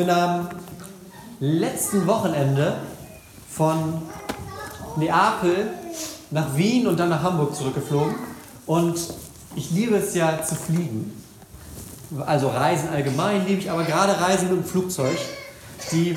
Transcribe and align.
bin 0.00 0.08
am 0.08 0.48
letzten 1.40 2.06
Wochenende 2.06 2.78
von 3.50 4.00
Neapel 4.96 5.68
nach 6.30 6.56
Wien 6.56 6.86
und 6.86 6.98
dann 6.98 7.10
nach 7.10 7.22
Hamburg 7.22 7.54
zurückgeflogen. 7.54 8.14
Und 8.64 8.98
ich 9.56 9.70
liebe 9.72 9.96
es 9.96 10.14
ja 10.14 10.42
zu 10.42 10.54
fliegen. 10.54 11.12
Also 12.24 12.48
Reisen 12.48 12.88
allgemein 12.88 13.46
liebe 13.46 13.60
ich, 13.60 13.70
aber 13.70 13.84
gerade 13.84 14.18
Reisen 14.18 14.48
mit 14.48 14.56
dem 14.56 14.64
Flugzeug, 14.64 15.18
die, 15.92 16.16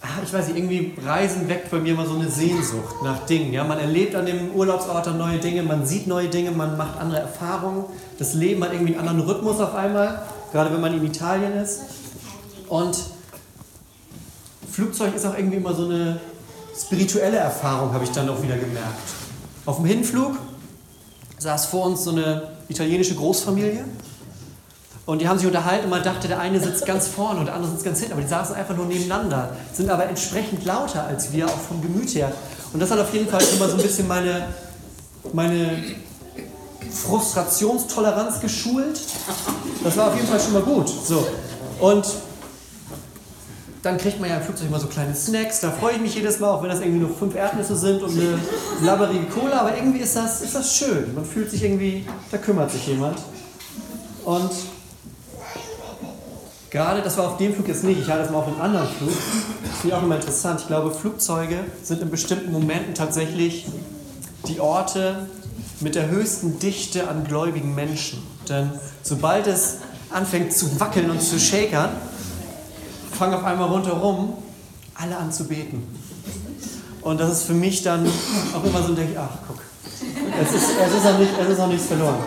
ah, 0.00 0.22
ich 0.24 0.32
weiß 0.32 0.48
nicht, 0.48 0.56
irgendwie 0.56 0.94
Reisen 1.04 1.50
weckt 1.50 1.70
bei 1.70 1.78
mir 1.78 1.92
immer 1.92 2.06
so 2.06 2.14
eine 2.14 2.30
Sehnsucht 2.30 3.02
nach 3.04 3.26
Dingen. 3.26 3.52
Ja? 3.52 3.64
Man 3.64 3.78
erlebt 3.78 4.14
an 4.14 4.24
dem 4.24 4.52
Urlaubsort 4.52 5.06
dann 5.06 5.18
neue 5.18 5.36
Dinge, 5.36 5.62
man 5.64 5.84
sieht 5.84 6.06
neue 6.06 6.28
Dinge, 6.28 6.50
man 6.50 6.78
macht 6.78 6.98
andere 6.98 7.20
Erfahrungen. 7.20 7.84
Das 8.18 8.32
Leben 8.32 8.64
hat 8.64 8.72
irgendwie 8.72 8.96
einen 8.96 9.06
anderen 9.06 9.28
Rhythmus 9.28 9.60
auf 9.60 9.74
einmal, 9.74 10.22
gerade 10.50 10.72
wenn 10.72 10.80
man 10.80 10.94
in 10.94 11.04
Italien 11.04 11.52
ist. 11.58 11.82
Und 12.68 12.98
Flugzeug 14.70 15.14
ist 15.14 15.24
auch 15.24 15.36
irgendwie 15.36 15.56
immer 15.56 15.74
so 15.74 15.84
eine 15.84 16.20
spirituelle 16.78 17.38
Erfahrung, 17.38 17.92
habe 17.92 18.04
ich 18.04 18.10
dann 18.10 18.28
auch 18.28 18.42
wieder 18.42 18.56
gemerkt. 18.56 19.00
Auf 19.64 19.76
dem 19.76 19.86
Hinflug 19.86 20.36
saß 21.38 21.66
vor 21.66 21.86
uns 21.86 22.04
so 22.04 22.10
eine 22.10 22.42
italienische 22.68 23.14
Großfamilie 23.14 23.84
und 25.06 25.20
die 25.20 25.28
haben 25.28 25.38
sich 25.38 25.46
unterhalten 25.46 25.84
und 25.84 25.90
man 25.90 26.02
dachte, 26.02 26.28
der 26.28 26.40
eine 26.40 26.60
sitzt 26.60 26.84
ganz 26.84 27.06
vorne 27.06 27.40
und 27.40 27.46
der 27.46 27.54
andere 27.54 27.70
sitzt 27.70 27.84
ganz 27.84 27.98
hinten, 28.00 28.14
aber 28.14 28.22
die 28.22 28.28
saßen 28.28 28.54
einfach 28.54 28.76
nur 28.76 28.86
nebeneinander, 28.86 29.56
sind 29.72 29.88
aber 29.88 30.06
entsprechend 30.06 30.64
lauter 30.64 31.04
als 31.04 31.32
wir, 31.32 31.46
auch 31.46 31.58
vom 31.58 31.80
Gemüt 31.80 32.14
her. 32.14 32.32
Und 32.72 32.80
das 32.80 32.90
hat 32.90 32.98
auf 32.98 33.14
jeden 33.14 33.28
Fall 33.28 33.40
schon 33.40 33.58
mal 33.58 33.68
so 33.68 33.76
ein 33.76 33.82
bisschen 33.82 34.08
meine, 34.08 34.48
meine 35.32 35.84
Frustrationstoleranz 36.90 38.40
geschult. 38.40 39.00
Das 39.84 39.96
war 39.96 40.08
auf 40.08 40.16
jeden 40.16 40.26
Fall 40.26 40.40
schon 40.40 40.52
mal 40.52 40.62
gut. 40.62 40.88
So. 40.88 41.26
Und 41.78 42.06
dann 43.86 43.98
kriegt 43.98 44.18
man 44.20 44.28
ja 44.28 44.38
im 44.38 44.42
Flugzeug 44.42 44.66
immer 44.66 44.80
so 44.80 44.88
kleine 44.88 45.14
Snacks. 45.14 45.60
Da 45.60 45.70
freue 45.70 45.94
ich 45.94 46.00
mich 46.00 46.16
jedes 46.16 46.40
Mal, 46.40 46.50
auch 46.50 46.60
wenn 46.60 46.70
das 46.70 46.80
irgendwie 46.80 46.98
nur 46.98 47.16
fünf 47.16 47.36
Erdnüsse 47.36 47.76
sind 47.76 48.02
und 48.02 48.10
eine 48.10 48.36
labberige 48.82 49.26
Cola. 49.26 49.60
Aber 49.60 49.76
irgendwie 49.76 50.00
ist 50.00 50.16
das, 50.16 50.42
ist 50.42 50.56
das 50.56 50.76
schön. 50.76 51.14
Man 51.14 51.24
fühlt 51.24 51.50
sich 51.50 51.62
irgendwie, 51.62 52.04
da 52.32 52.38
kümmert 52.38 52.72
sich 52.72 52.84
jemand. 52.88 53.18
Und 54.24 54.50
gerade, 56.68 57.00
das 57.00 57.16
war 57.16 57.28
auf 57.28 57.36
dem 57.36 57.54
Flug 57.54 57.68
jetzt 57.68 57.84
nicht, 57.84 58.00
ich 58.00 58.08
hatte 58.08 58.22
das 58.22 58.30
mal 58.30 58.38
auf 58.38 58.48
einem 58.48 58.60
anderen 58.60 58.88
Flug. 58.88 59.12
Das 59.62 59.80
finde 59.80 59.88
ich 59.88 59.94
auch 59.94 60.02
immer 60.02 60.16
interessant. 60.16 60.60
Ich 60.62 60.66
glaube, 60.66 60.90
Flugzeuge 60.90 61.60
sind 61.84 62.02
in 62.02 62.10
bestimmten 62.10 62.50
Momenten 62.50 62.92
tatsächlich 62.92 63.66
die 64.48 64.58
Orte 64.58 65.28
mit 65.78 65.94
der 65.94 66.08
höchsten 66.08 66.58
Dichte 66.58 67.06
an 67.06 67.22
gläubigen 67.22 67.72
Menschen. 67.76 68.20
Denn 68.48 68.72
sobald 69.02 69.46
es 69.46 69.76
anfängt 70.10 70.52
zu 70.52 70.80
wackeln 70.80 71.08
und 71.08 71.22
zu 71.22 71.38
shakern, 71.38 71.90
fangen 73.16 73.34
auf 73.34 73.44
einmal 73.44 73.68
rundherum 73.68 74.34
alle 74.94 75.16
an 75.16 75.32
zu 75.32 75.44
beten. 75.44 75.82
Und 77.02 77.20
das 77.20 77.32
ist 77.32 77.42
für 77.44 77.54
mich 77.54 77.82
dann 77.82 78.06
auch 78.54 78.64
immer 78.64 78.82
so, 78.82 78.94
denke 78.94 79.12
ich, 79.12 79.18
ach 79.18 79.38
guck, 79.46 79.62
es 80.42 80.52
ist, 80.52 80.70
es 80.84 80.94
ist, 80.94 81.06
auch, 81.06 81.18
nicht, 81.18 81.30
es 81.40 81.48
ist 81.48 81.60
auch 81.60 81.68
nichts 81.68 81.86
verloren. 81.86 82.18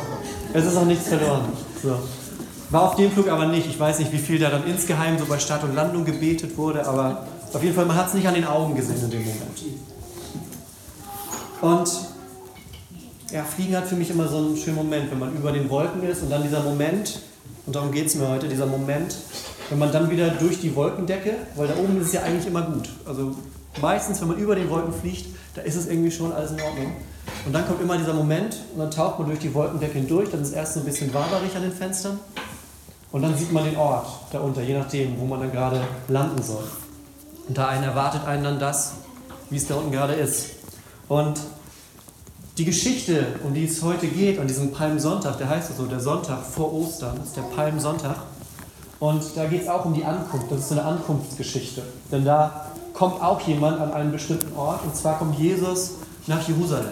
Es 0.53 0.65
ist 0.65 0.77
auch 0.77 0.85
nichts 0.85 1.07
verloren. 1.07 1.45
So. 1.81 1.99
War 2.69 2.83
auf 2.83 2.95
dem 2.95 3.11
Flug 3.11 3.29
aber 3.29 3.47
nicht. 3.47 3.67
Ich 3.67 3.79
weiß 3.79 3.99
nicht, 3.99 4.11
wie 4.11 4.17
viel 4.17 4.39
da 4.39 4.49
dann 4.49 4.65
insgeheim 4.65 5.17
so 5.17 5.25
bei 5.25 5.39
Start 5.39 5.63
und 5.63 5.75
Landung 5.75 6.05
gebetet 6.05 6.57
wurde, 6.57 6.87
aber 6.87 7.27
auf 7.51 7.63
jeden 7.63 7.75
Fall, 7.75 7.85
man 7.85 7.97
hat 7.97 8.07
es 8.07 8.13
nicht 8.13 8.27
an 8.27 8.35
den 8.35 8.45
Augen 8.45 8.75
gesehen 8.75 9.01
in 9.03 9.09
dem 9.09 9.21
Moment. 9.21 9.63
Und 11.61 11.91
ja, 13.31 13.43
Fliegen 13.43 13.75
hat 13.75 13.87
für 13.87 13.95
mich 13.95 14.09
immer 14.09 14.27
so 14.27 14.37
einen 14.37 14.57
schönen 14.57 14.77
Moment, 14.77 15.11
wenn 15.11 15.19
man 15.19 15.35
über 15.35 15.51
den 15.51 15.69
Wolken 15.69 16.03
ist 16.03 16.23
und 16.23 16.29
dann 16.29 16.43
dieser 16.43 16.63
Moment, 16.63 17.19
und 17.65 17.75
darum 17.75 17.91
geht 17.91 18.07
es 18.07 18.15
mir 18.15 18.27
heute, 18.27 18.47
dieser 18.47 18.65
Moment, 18.65 19.15
wenn 19.70 19.80
man 19.80 19.92
dann 19.92 20.09
wieder 20.09 20.30
durch 20.30 20.59
die 20.59 20.75
Wolkendecke, 20.75 21.34
weil 21.56 21.67
da 21.67 21.75
oben 21.75 22.00
ist 22.02 22.08
es 22.08 22.14
ja 22.14 22.22
eigentlich 22.23 22.48
immer 22.48 22.64
gut. 22.64 22.89
Also 23.06 23.36
meistens, 23.81 24.19
wenn 24.22 24.30
man 24.30 24.38
über 24.38 24.56
den 24.56 24.69
Wolken 24.69 24.94
fliegt, 24.94 25.28
da 25.56 25.62
ist 25.62 25.75
es 25.75 25.88
irgendwie 25.88 26.12
schon 26.12 26.31
alles 26.31 26.52
in 26.52 26.62
Ordnung. 26.62 26.94
Und 27.46 27.53
dann 27.53 27.68
kommt 27.68 27.81
immer 27.81 27.97
dieser 27.97 28.13
Moment 28.13 28.58
und 28.74 28.79
dann 28.79 28.91
taucht 28.91 29.19
man 29.19 29.28
durch 29.28 29.40
die 29.40 29.53
Wolkendecke 29.53 29.94
hindurch, 29.94 30.29
dann 30.31 30.41
ist 30.41 30.53
erst 30.53 30.74
so 30.74 30.79
ein 30.79 30.85
bisschen 30.85 31.13
waberig 31.13 31.56
an 31.56 31.62
den 31.62 31.72
Fenstern 31.72 32.19
und 33.12 33.22
dann 33.22 33.35
sieht 33.38 33.52
man 33.52 33.66
den 33.66 33.78
Ort 33.78 34.08
darunter, 34.31 34.62
je 34.62 34.78
nachdem, 34.78 35.19
wo 35.19 35.25
man 35.25 35.40
dann 35.40 35.52
gerade 35.52 35.81
landen 36.08 36.41
soll. 36.44 36.63
Und 37.47 37.58
da 37.58 37.68
einen 37.68 37.84
erwartet 37.84 38.25
einen 38.25 38.44
dann 38.44 38.59
das, 38.59 38.94
wie 39.50 39.58
es 39.58 39.68
da 39.68 39.75
unten 39.75 39.91
gerade 39.91 40.13
ist. 40.13 40.52
Und 41.08 41.40
die 42.59 42.66
Geschichte, 42.66 43.25
um 43.44 43.53
die 43.53 43.66
es 43.66 43.81
heute 43.81 44.08
geht, 44.08 44.38
an 44.38 44.47
diesem 44.47 44.72
Palmsonntag, 44.72 45.38
der 45.38 45.50
heißt 45.50 45.75
so, 45.75 45.85
der 45.85 46.00
Sonntag 46.00 46.46
vor 46.46 46.72
Ostern, 46.74 47.19
ist 47.24 47.35
der 47.35 47.41
Palmsonntag. 47.41 48.18
Und 48.99 49.23
da 49.35 49.45
geht 49.45 49.63
es 49.63 49.67
auch 49.67 49.85
um 49.85 49.93
die 49.93 50.03
Ankunft. 50.03 50.51
Das 50.51 50.59
ist 50.59 50.71
eine 50.71 50.83
Ankunftsgeschichte. 50.83 51.83
Denn 52.11 52.25
da 52.25 52.67
kommt 52.93 53.21
auch 53.21 53.39
jemand 53.41 53.79
an 53.79 53.93
einen 53.93 54.11
bestimmten 54.11 54.55
Ort. 54.57 54.83
Und 54.83 54.95
zwar 54.95 55.17
kommt 55.17 55.39
Jesus 55.39 55.91
nach 56.27 56.45
Jerusalem. 56.47 56.91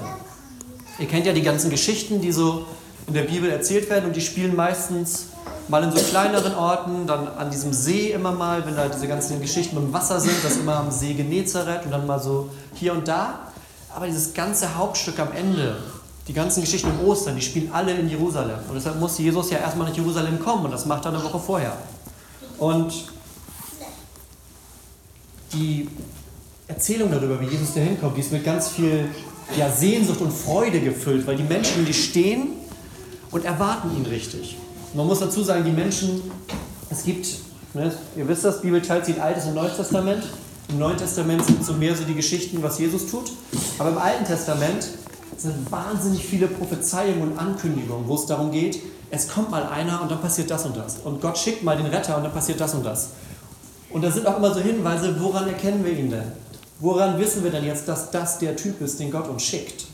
Ihr 0.99 1.07
kennt 1.07 1.25
ja 1.25 1.33
die 1.33 1.41
ganzen 1.41 1.69
Geschichten, 1.69 2.21
die 2.21 2.31
so 2.31 2.65
in 3.07 3.13
der 3.13 3.23
Bibel 3.23 3.49
erzählt 3.49 3.89
werden. 3.89 4.05
Und 4.05 4.15
die 4.15 4.21
spielen 4.21 4.55
meistens 4.55 5.27
mal 5.67 5.83
in 5.83 5.91
so 5.91 5.99
kleineren 5.99 6.55
Orten, 6.55 7.07
dann 7.07 7.27
an 7.27 7.51
diesem 7.51 7.73
See 7.73 8.11
immer 8.11 8.31
mal, 8.31 8.65
wenn 8.65 8.75
da 8.75 8.87
diese 8.87 9.07
ganzen 9.07 9.41
Geschichten 9.41 9.75
mit 9.75 9.83
dem 9.83 9.93
Wasser 9.93 10.19
sind, 10.19 10.35
das 10.43 10.55
immer 10.57 10.77
am 10.77 10.91
See 10.91 11.13
Genezareth 11.13 11.83
und 11.85 11.91
dann 11.91 12.07
mal 12.07 12.21
so 12.21 12.49
hier 12.73 12.93
und 12.93 13.07
da. 13.07 13.39
Aber 13.93 14.05
dieses 14.05 14.33
ganze 14.33 14.77
Hauptstück 14.77 15.19
am 15.19 15.33
Ende, 15.33 15.77
die 16.27 16.33
ganzen 16.33 16.61
Geschichten 16.61 16.89
um 16.89 17.07
Ostern, 17.07 17.35
die 17.35 17.41
spielen 17.41 17.69
alle 17.73 17.93
in 17.93 18.07
Jerusalem. 18.09 18.59
Und 18.69 18.75
deshalb 18.75 18.97
muss 18.99 19.17
Jesus 19.17 19.49
ja 19.49 19.57
erstmal 19.57 19.89
nach 19.89 19.95
Jerusalem 19.95 20.39
kommen 20.39 20.65
und 20.65 20.71
das 20.71 20.85
macht 20.85 21.05
er 21.05 21.13
eine 21.13 21.23
Woche 21.23 21.39
vorher. 21.39 21.73
Und 22.57 22.93
die 25.53 25.87
Erzählung 26.67 27.11
darüber, 27.11 27.39
wie 27.39 27.45
Jesus 27.45 27.73
da 27.73 27.81
hinkommt, 27.81 28.17
die 28.17 28.21
ist 28.21 28.31
mit 28.31 28.43
ganz 28.43 28.69
viel 28.69 29.09
ja, 29.57 29.71
Sehnsucht 29.71 30.21
und 30.21 30.31
Freude 30.31 30.81
gefüllt, 30.81 31.25
weil 31.25 31.37
die 31.37 31.43
Menschen, 31.43 31.85
die 31.85 31.93
stehen 31.93 32.49
und 33.31 33.45
erwarten 33.45 33.95
ihn 33.95 34.05
richtig. 34.05 34.57
Man 34.93 35.07
muss 35.07 35.19
dazu 35.19 35.43
sagen, 35.43 35.63
die 35.63 35.71
Menschen, 35.71 36.21
es 36.89 37.03
gibt, 37.03 37.27
ne, 37.73 37.93
ihr 38.15 38.27
wisst 38.27 38.43
das, 38.43 38.61
Bibel 38.61 38.81
teilt 38.81 39.05
sich 39.05 39.15
in 39.15 39.21
Altes 39.21 39.45
und 39.45 39.53
Neues 39.55 39.77
Testament. 39.77 40.23
Im 40.69 40.79
Neuen 40.79 40.97
Testament 40.97 41.45
sind 41.45 41.63
so 41.63 41.73
mehr 41.73 41.95
so 41.95 42.03
die 42.03 42.15
Geschichten, 42.15 42.61
was 42.61 42.77
Jesus 42.79 43.09
tut. 43.09 43.31
Aber 43.79 43.89
im 43.89 43.97
Alten 43.97 44.25
Testament 44.25 44.85
sind 45.37 45.71
wahnsinnig 45.71 46.25
viele 46.25 46.47
Prophezeiungen 46.47 47.21
und 47.21 47.37
Ankündigungen, 47.37 48.07
wo 48.07 48.15
es 48.15 48.25
darum 48.25 48.51
geht, 48.51 48.81
es 49.09 49.27
kommt 49.27 49.51
mal 49.51 49.65
einer 49.67 50.01
und 50.01 50.11
dann 50.11 50.19
passiert 50.19 50.51
das 50.51 50.65
und 50.65 50.75
das. 50.75 50.97
Und 50.97 51.21
Gott 51.21 51.37
schickt 51.37 51.63
mal 51.63 51.77
den 51.77 51.85
Retter 51.85 52.17
und 52.17 52.23
dann 52.23 52.33
passiert 52.33 52.59
das 52.59 52.73
und 52.73 52.85
das. 52.85 53.09
Und 53.89 54.03
da 54.03 54.11
sind 54.11 54.27
auch 54.27 54.37
immer 54.37 54.53
so 54.53 54.59
Hinweise, 54.59 55.15
woran 55.19 55.47
erkennen 55.47 55.83
wir 55.85 55.93
ihn 55.93 56.09
denn? 56.09 56.31
Woran 56.79 57.17
wissen 57.17 57.43
wir 57.43 57.51
denn 57.51 57.63
jetzt, 57.63 57.87
dass 57.87 58.11
das 58.11 58.37
der 58.39 58.55
Typ 58.55 58.81
ist, 58.81 58.99
den 58.99 59.11
Gott 59.11 59.27
uns 59.29 59.43
schickt? 59.43 59.85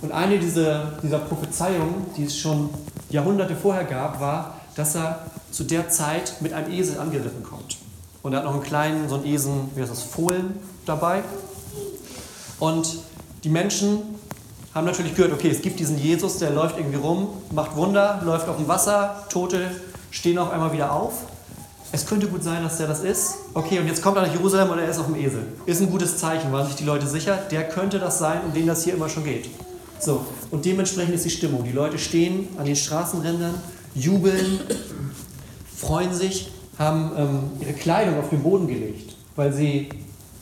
Und 0.00 0.12
eine 0.12 0.38
dieser, 0.38 0.92
dieser 1.02 1.18
Prophezeiungen, 1.18 2.06
die 2.16 2.24
es 2.24 2.36
schon 2.36 2.70
Jahrhunderte 3.10 3.54
vorher 3.54 3.84
gab, 3.84 4.20
war, 4.20 4.60
dass 4.74 4.96
er 4.96 5.26
zu 5.50 5.64
der 5.64 5.88
Zeit 5.88 6.40
mit 6.40 6.52
einem 6.52 6.72
Esel 6.72 6.98
angeritten 6.98 7.42
kommt. 7.42 7.78
Und 8.22 8.32
er 8.32 8.38
hat 8.38 8.44
noch 8.44 8.54
einen 8.54 8.62
kleinen, 8.62 9.08
so 9.08 9.16
einen 9.16 9.26
Esel, 9.26 9.52
wie 9.74 9.82
heißt 9.82 9.92
das, 9.92 10.02
Fohlen 10.02 10.58
dabei. 10.86 11.22
Und 12.58 12.98
die 13.44 13.50
Menschen 13.50 13.98
haben 14.74 14.86
natürlich 14.86 15.14
gehört, 15.14 15.32
okay, 15.32 15.50
es 15.50 15.62
gibt 15.62 15.78
diesen 15.78 15.96
Jesus, 15.98 16.38
der 16.38 16.50
läuft 16.50 16.76
irgendwie 16.76 16.98
rum, 16.98 17.28
macht 17.52 17.76
Wunder, 17.76 18.20
läuft 18.24 18.48
auf 18.48 18.56
dem 18.56 18.66
Wasser, 18.66 19.24
Tote 19.28 19.70
stehen 20.10 20.36
auf 20.38 20.50
einmal 20.50 20.72
wieder 20.72 20.92
auf. 20.92 21.22
Es 21.92 22.06
könnte 22.06 22.26
gut 22.26 22.42
sein, 22.42 22.64
dass 22.64 22.78
der 22.78 22.88
das 22.88 23.00
ist. 23.00 23.36
Okay, 23.54 23.78
und 23.78 23.86
jetzt 23.86 24.02
kommt 24.02 24.16
er 24.16 24.26
nach 24.26 24.32
Jerusalem 24.32 24.70
und 24.70 24.80
er 24.80 24.88
ist 24.88 24.98
auf 24.98 25.06
dem 25.06 25.14
Esel. 25.14 25.46
Ist 25.64 25.80
ein 25.80 25.90
gutes 25.90 26.18
Zeichen, 26.18 26.50
waren 26.50 26.66
sich 26.66 26.74
die 26.74 26.84
Leute 26.84 27.06
sicher, 27.06 27.36
der 27.52 27.68
könnte 27.68 28.00
das 28.00 28.18
sein, 28.18 28.40
um 28.44 28.52
den 28.52 28.66
das 28.66 28.82
hier 28.82 28.94
immer 28.94 29.08
schon 29.08 29.22
geht. 29.22 29.48
So, 30.00 30.26
und 30.50 30.64
dementsprechend 30.64 31.14
ist 31.14 31.24
die 31.24 31.30
Stimmung. 31.30 31.62
Die 31.62 31.72
Leute 31.72 31.98
stehen 31.98 32.48
an 32.58 32.64
den 32.64 32.74
Straßenrändern, 32.74 33.54
jubeln, 33.94 34.60
freuen 35.76 36.12
sich, 36.12 36.50
haben 36.78 37.12
ähm, 37.16 37.38
ihre 37.60 37.74
Kleidung 37.74 38.18
auf 38.18 38.28
den 38.30 38.42
Boden 38.42 38.66
gelegt, 38.66 39.14
weil 39.36 39.52
sie 39.52 39.88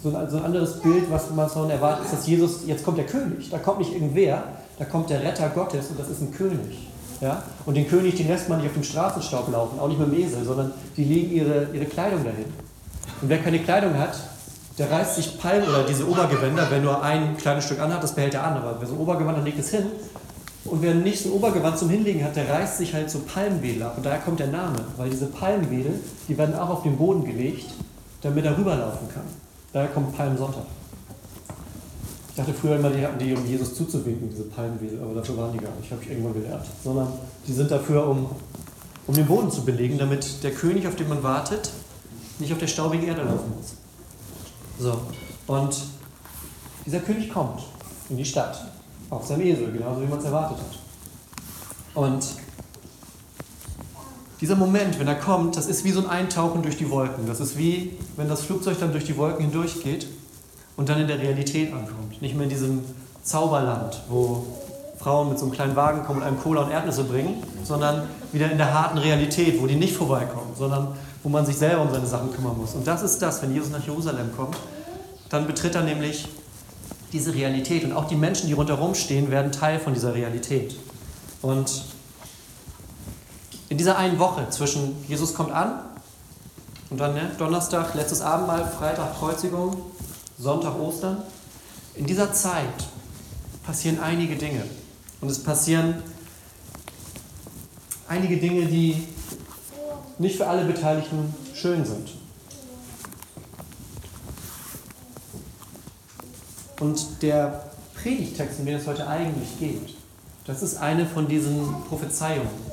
so 0.02 0.14
ein, 0.14 0.30
so 0.30 0.36
ein 0.38 0.44
anderes 0.44 0.80
Bild, 0.80 1.10
was 1.10 1.30
man 1.30 1.48
so 1.48 1.64
erwartet, 1.64 2.06
ist, 2.06 2.12
dass 2.12 2.26
Jesus, 2.26 2.60
jetzt 2.66 2.84
kommt 2.84 2.98
der 2.98 3.06
König, 3.06 3.50
da 3.50 3.58
kommt 3.58 3.78
nicht 3.78 3.92
irgendwer, 3.92 4.42
da 4.78 4.84
kommt 4.84 5.10
der 5.10 5.22
Retter 5.22 5.48
Gottes 5.50 5.88
und 5.90 5.98
das 5.98 6.08
ist 6.08 6.20
ein 6.20 6.32
König. 6.32 6.88
Ja? 7.20 7.42
Und 7.66 7.74
den 7.74 7.88
König, 7.88 8.16
den 8.16 8.26
lässt 8.26 8.48
man 8.48 8.58
nicht 8.58 8.68
auf 8.68 8.74
dem 8.74 8.82
Straßenstaub 8.82 9.50
laufen, 9.52 9.78
auch 9.78 9.88
nicht 9.88 10.00
mit 10.00 10.08
dem 10.08 10.18
Esel, 10.18 10.44
sondern 10.44 10.72
die 10.96 11.04
legen 11.04 11.32
ihre, 11.32 11.68
ihre 11.72 11.84
Kleidung 11.84 12.24
dahin. 12.24 12.46
Und 13.20 13.28
wer 13.28 13.38
keine 13.38 13.60
Kleidung 13.60 13.96
hat, 13.96 14.14
der 14.78 14.90
reißt 14.90 15.16
sich 15.16 15.38
Palmen 15.38 15.68
oder 15.68 15.84
diese 15.84 16.08
Obergewänder, 16.08 16.66
wer 16.68 16.80
nur 16.80 17.02
ein 17.02 17.36
kleines 17.36 17.64
Stück 17.64 17.78
anhat, 17.78 18.02
das 18.02 18.14
behält 18.14 18.34
er 18.34 18.44
an, 18.44 18.56
aber 18.56 18.76
wer 18.80 18.88
so 18.88 18.94
ein 18.94 19.00
Obergewand 19.00 19.38
hat, 19.38 19.44
legt 19.44 19.58
es 19.58 19.70
hin. 19.70 19.86
Und 20.64 20.80
wer 20.82 20.94
nicht 20.94 21.22
so 21.22 21.28
ein 21.28 21.34
Obergewand 21.34 21.78
zum 21.78 21.90
Hinlegen 21.90 22.24
hat, 22.24 22.34
der 22.36 22.48
reißt 22.48 22.78
sich 22.78 22.94
halt 22.94 23.10
so 23.10 23.20
Palmwedel 23.20 23.82
ab. 23.82 23.94
Und 23.96 24.06
daher 24.06 24.20
kommt 24.20 24.40
der 24.40 24.46
Name, 24.46 24.78
weil 24.96 25.10
diese 25.10 25.26
Palmwedel, 25.26 26.00
die 26.28 26.38
werden 26.38 26.54
auch 26.54 26.70
auf 26.70 26.82
den 26.82 26.96
Boden 26.96 27.24
gelegt, 27.24 27.66
damit 28.22 28.44
er 28.44 28.56
rüberlaufen 28.56 29.08
kann. 29.12 29.41
Daher 29.72 29.88
kommt 29.88 30.16
Palmsonntag. 30.16 30.64
Ich 32.30 32.36
dachte 32.36 32.54
früher 32.54 32.76
immer, 32.76 32.90
die 32.90 33.04
hatten 33.04 33.18
die, 33.18 33.34
um 33.34 33.46
Jesus 33.46 33.74
zuzuwinken, 33.74 34.30
diese 34.30 34.44
Palmwedel, 34.44 35.00
aber 35.02 35.14
dafür 35.14 35.36
waren 35.36 35.52
die 35.52 35.58
gar 35.58 35.74
nicht, 35.76 35.90
habe 35.90 36.02
ich 36.02 36.10
irgendwann 36.10 36.34
gelernt. 36.34 36.64
Sondern 36.82 37.08
die 37.46 37.52
sind 37.52 37.70
dafür, 37.70 38.08
um, 38.08 38.30
um 39.06 39.14
den 39.14 39.26
Boden 39.26 39.50
zu 39.50 39.64
belegen, 39.64 39.98
damit 39.98 40.42
der 40.42 40.52
König, 40.52 40.86
auf 40.86 40.96
den 40.96 41.08
man 41.08 41.22
wartet, 41.22 41.70
nicht 42.38 42.52
auf 42.52 42.58
der 42.58 42.66
staubigen 42.66 43.06
Erde 43.06 43.22
laufen 43.22 43.52
muss. 43.56 43.74
So, 44.78 44.98
und 45.46 45.76
dieser 46.86 47.00
König 47.00 47.30
kommt 47.30 47.62
in 48.08 48.16
die 48.16 48.24
Stadt, 48.24 48.66
auf 49.10 49.26
seinem 49.26 49.42
Esel, 49.42 49.70
genauso 49.70 50.00
wie 50.00 50.06
man 50.06 50.18
es 50.18 50.24
erwartet 50.24 50.58
hat. 50.58 50.78
Und 51.94 52.24
dieser 54.42 54.56
Moment, 54.56 54.98
wenn 54.98 55.06
er 55.06 55.14
kommt, 55.14 55.56
das 55.56 55.66
ist 55.66 55.84
wie 55.84 55.92
so 55.92 56.00
ein 56.00 56.10
Eintauchen 56.10 56.62
durch 56.62 56.76
die 56.76 56.90
Wolken. 56.90 57.28
Das 57.28 57.38
ist 57.38 57.56
wie, 57.56 57.92
wenn 58.16 58.28
das 58.28 58.42
Flugzeug 58.42 58.76
dann 58.80 58.90
durch 58.90 59.04
die 59.04 59.16
Wolken 59.16 59.44
hindurchgeht 59.44 60.08
und 60.76 60.88
dann 60.88 61.00
in 61.00 61.06
der 61.06 61.20
Realität 61.20 61.72
ankommt. 61.72 62.20
Nicht 62.20 62.34
mehr 62.34 62.42
in 62.42 62.50
diesem 62.50 62.80
Zauberland, 63.22 64.02
wo 64.08 64.44
Frauen 64.98 65.28
mit 65.28 65.38
so 65.38 65.44
einem 65.44 65.54
kleinen 65.54 65.76
Wagen 65.76 66.02
kommen 66.02 66.22
und 66.22 66.26
einem 66.26 66.40
Cola 66.40 66.62
und 66.62 66.72
Erdnüsse 66.72 67.04
bringen, 67.04 67.40
sondern 67.62 68.08
wieder 68.32 68.50
in 68.50 68.58
der 68.58 68.74
harten 68.74 68.98
Realität, 68.98 69.62
wo 69.62 69.68
die 69.68 69.76
nicht 69.76 69.94
vorbeikommen, 69.94 70.50
sondern 70.58 70.88
wo 71.22 71.28
man 71.28 71.46
sich 71.46 71.56
selber 71.56 71.82
um 71.82 71.92
seine 71.92 72.06
Sachen 72.06 72.32
kümmern 72.32 72.58
muss. 72.58 72.74
Und 72.74 72.84
das 72.84 73.02
ist 73.02 73.22
das, 73.22 73.40
wenn 73.42 73.54
Jesus 73.54 73.70
nach 73.70 73.86
Jerusalem 73.86 74.30
kommt, 74.36 74.56
dann 75.28 75.46
betritt 75.46 75.76
er 75.76 75.82
nämlich 75.82 76.28
diese 77.12 77.32
Realität 77.32 77.84
und 77.84 77.92
auch 77.92 78.08
die 78.08 78.16
Menschen, 78.16 78.48
die 78.48 78.54
rundherum 78.54 78.96
stehen, 78.96 79.30
werden 79.30 79.52
Teil 79.52 79.78
von 79.78 79.94
dieser 79.94 80.16
Realität. 80.16 80.74
Und 81.42 81.84
in 83.72 83.78
dieser 83.78 83.96
einen 83.96 84.18
Woche 84.18 84.50
zwischen 84.50 85.02
Jesus 85.08 85.32
kommt 85.32 85.50
an 85.50 85.80
und 86.90 86.98
dann 87.00 87.14
ne, 87.14 87.30
Donnerstag, 87.38 87.94
letztes 87.94 88.20
Abendmahl, 88.20 88.70
Freitag 88.70 89.18
Kreuzigung, 89.18 89.78
Sonntag 90.38 90.78
Ostern, 90.78 91.22
in 91.94 92.04
dieser 92.04 92.34
Zeit 92.34 92.66
passieren 93.64 93.98
einige 93.98 94.36
Dinge. 94.36 94.62
Und 95.22 95.30
es 95.30 95.42
passieren 95.42 96.02
einige 98.08 98.36
Dinge, 98.36 98.66
die 98.66 99.08
nicht 100.18 100.36
für 100.36 100.46
alle 100.46 100.66
Beteiligten 100.66 101.34
schön 101.54 101.82
sind. 101.86 102.10
Und 106.78 107.22
der 107.22 107.70
Predigtext, 107.94 108.58
um 108.58 108.66
den 108.66 108.76
es 108.76 108.86
heute 108.86 109.08
eigentlich 109.08 109.58
geht, 109.58 109.96
das 110.44 110.62
ist 110.62 110.76
eine 110.76 111.06
von 111.06 111.26
diesen 111.26 111.72
Prophezeiungen. 111.88 112.71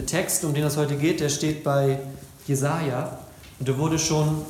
Der 0.00 0.06
Text, 0.06 0.46
um 0.46 0.54
den 0.54 0.64
es 0.64 0.78
heute 0.78 0.96
geht, 0.96 1.20
der 1.20 1.28
steht 1.28 1.62
bei 1.62 1.98
Jesaja 2.46 3.18
und 3.58 3.68
der 3.68 3.76
wurde 3.76 3.98
schon 3.98 4.46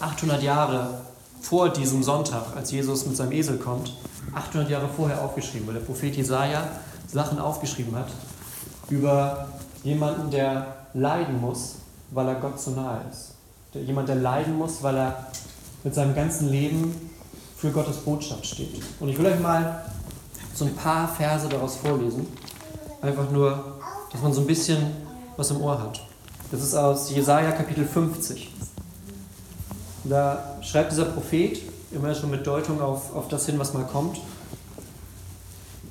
800 0.00 0.42
Jahre 0.42 1.02
vor 1.42 1.68
diesem 1.68 2.02
Sonntag, 2.02 2.56
als 2.56 2.70
Jesus 2.70 3.04
mit 3.04 3.14
seinem 3.14 3.32
Esel 3.32 3.58
kommt, 3.58 3.94
800 4.32 4.70
Jahre 4.70 4.88
vorher 4.88 5.22
aufgeschrieben, 5.22 5.66
weil 5.66 5.74
der 5.74 5.82
Prophet 5.82 6.16
Jesaja 6.16 6.66
Sachen 7.06 7.38
aufgeschrieben 7.38 7.94
hat 7.94 8.06
über 8.88 9.48
jemanden, 9.84 10.30
der 10.30 10.74
leiden 10.94 11.42
muss, 11.42 11.74
weil 12.12 12.28
er 12.28 12.36
Gott 12.36 12.58
zu 12.58 12.70
nahe 12.70 13.02
ist. 13.12 13.34
Der, 13.74 13.82
jemand, 13.82 14.08
der 14.08 14.16
leiden 14.16 14.56
muss, 14.56 14.82
weil 14.82 14.96
er 14.96 15.26
mit 15.84 15.94
seinem 15.94 16.14
ganzen 16.14 16.48
Leben 16.48 17.10
für 17.54 17.70
Gottes 17.70 17.98
Botschaft 17.98 18.46
steht. 18.46 18.80
Und 18.98 19.10
ich 19.10 19.18
will 19.18 19.26
euch 19.26 19.40
mal 19.40 19.84
so 20.54 20.64
ein 20.64 20.74
paar 20.74 21.06
Verse 21.06 21.50
daraus 21.50 21.76
vorlesen. 21.76 22.26
Einfach 23.02 23.30
nur, 23.30 23.79
dass 24.12 24.22
man 24.22 24.32
so 24.32 24.40
ein 24.40 24.46
bisschen 24.46 24.78
was 25.36 25.50
im 25.50 25.60
Ohr 25.60 25.80
hat. 25.80 26.00
Das 26.50 26.62
ist 26.62 26.74
aus 26.74 27.10
Jesaja 27.10 27.52
Kapitel 27.52 27.84
50. 27.84 28.50
Da 30.04 30.56
schreibt 30.62 30.92
dieser 30.92 31.04
Prophet, 31.04 31.60
immer 31.92 32.14
schon 32.14 32.30
mit 32.30 32.46
Deutung 32.46 32.80
auf, 32.80 33.14
auf 33.14 33.28
das 33.28 33.46
hin, 33.46 33.58
was 33.58 33.72
mal 33.72 33.84
kommt. 33.84 34.20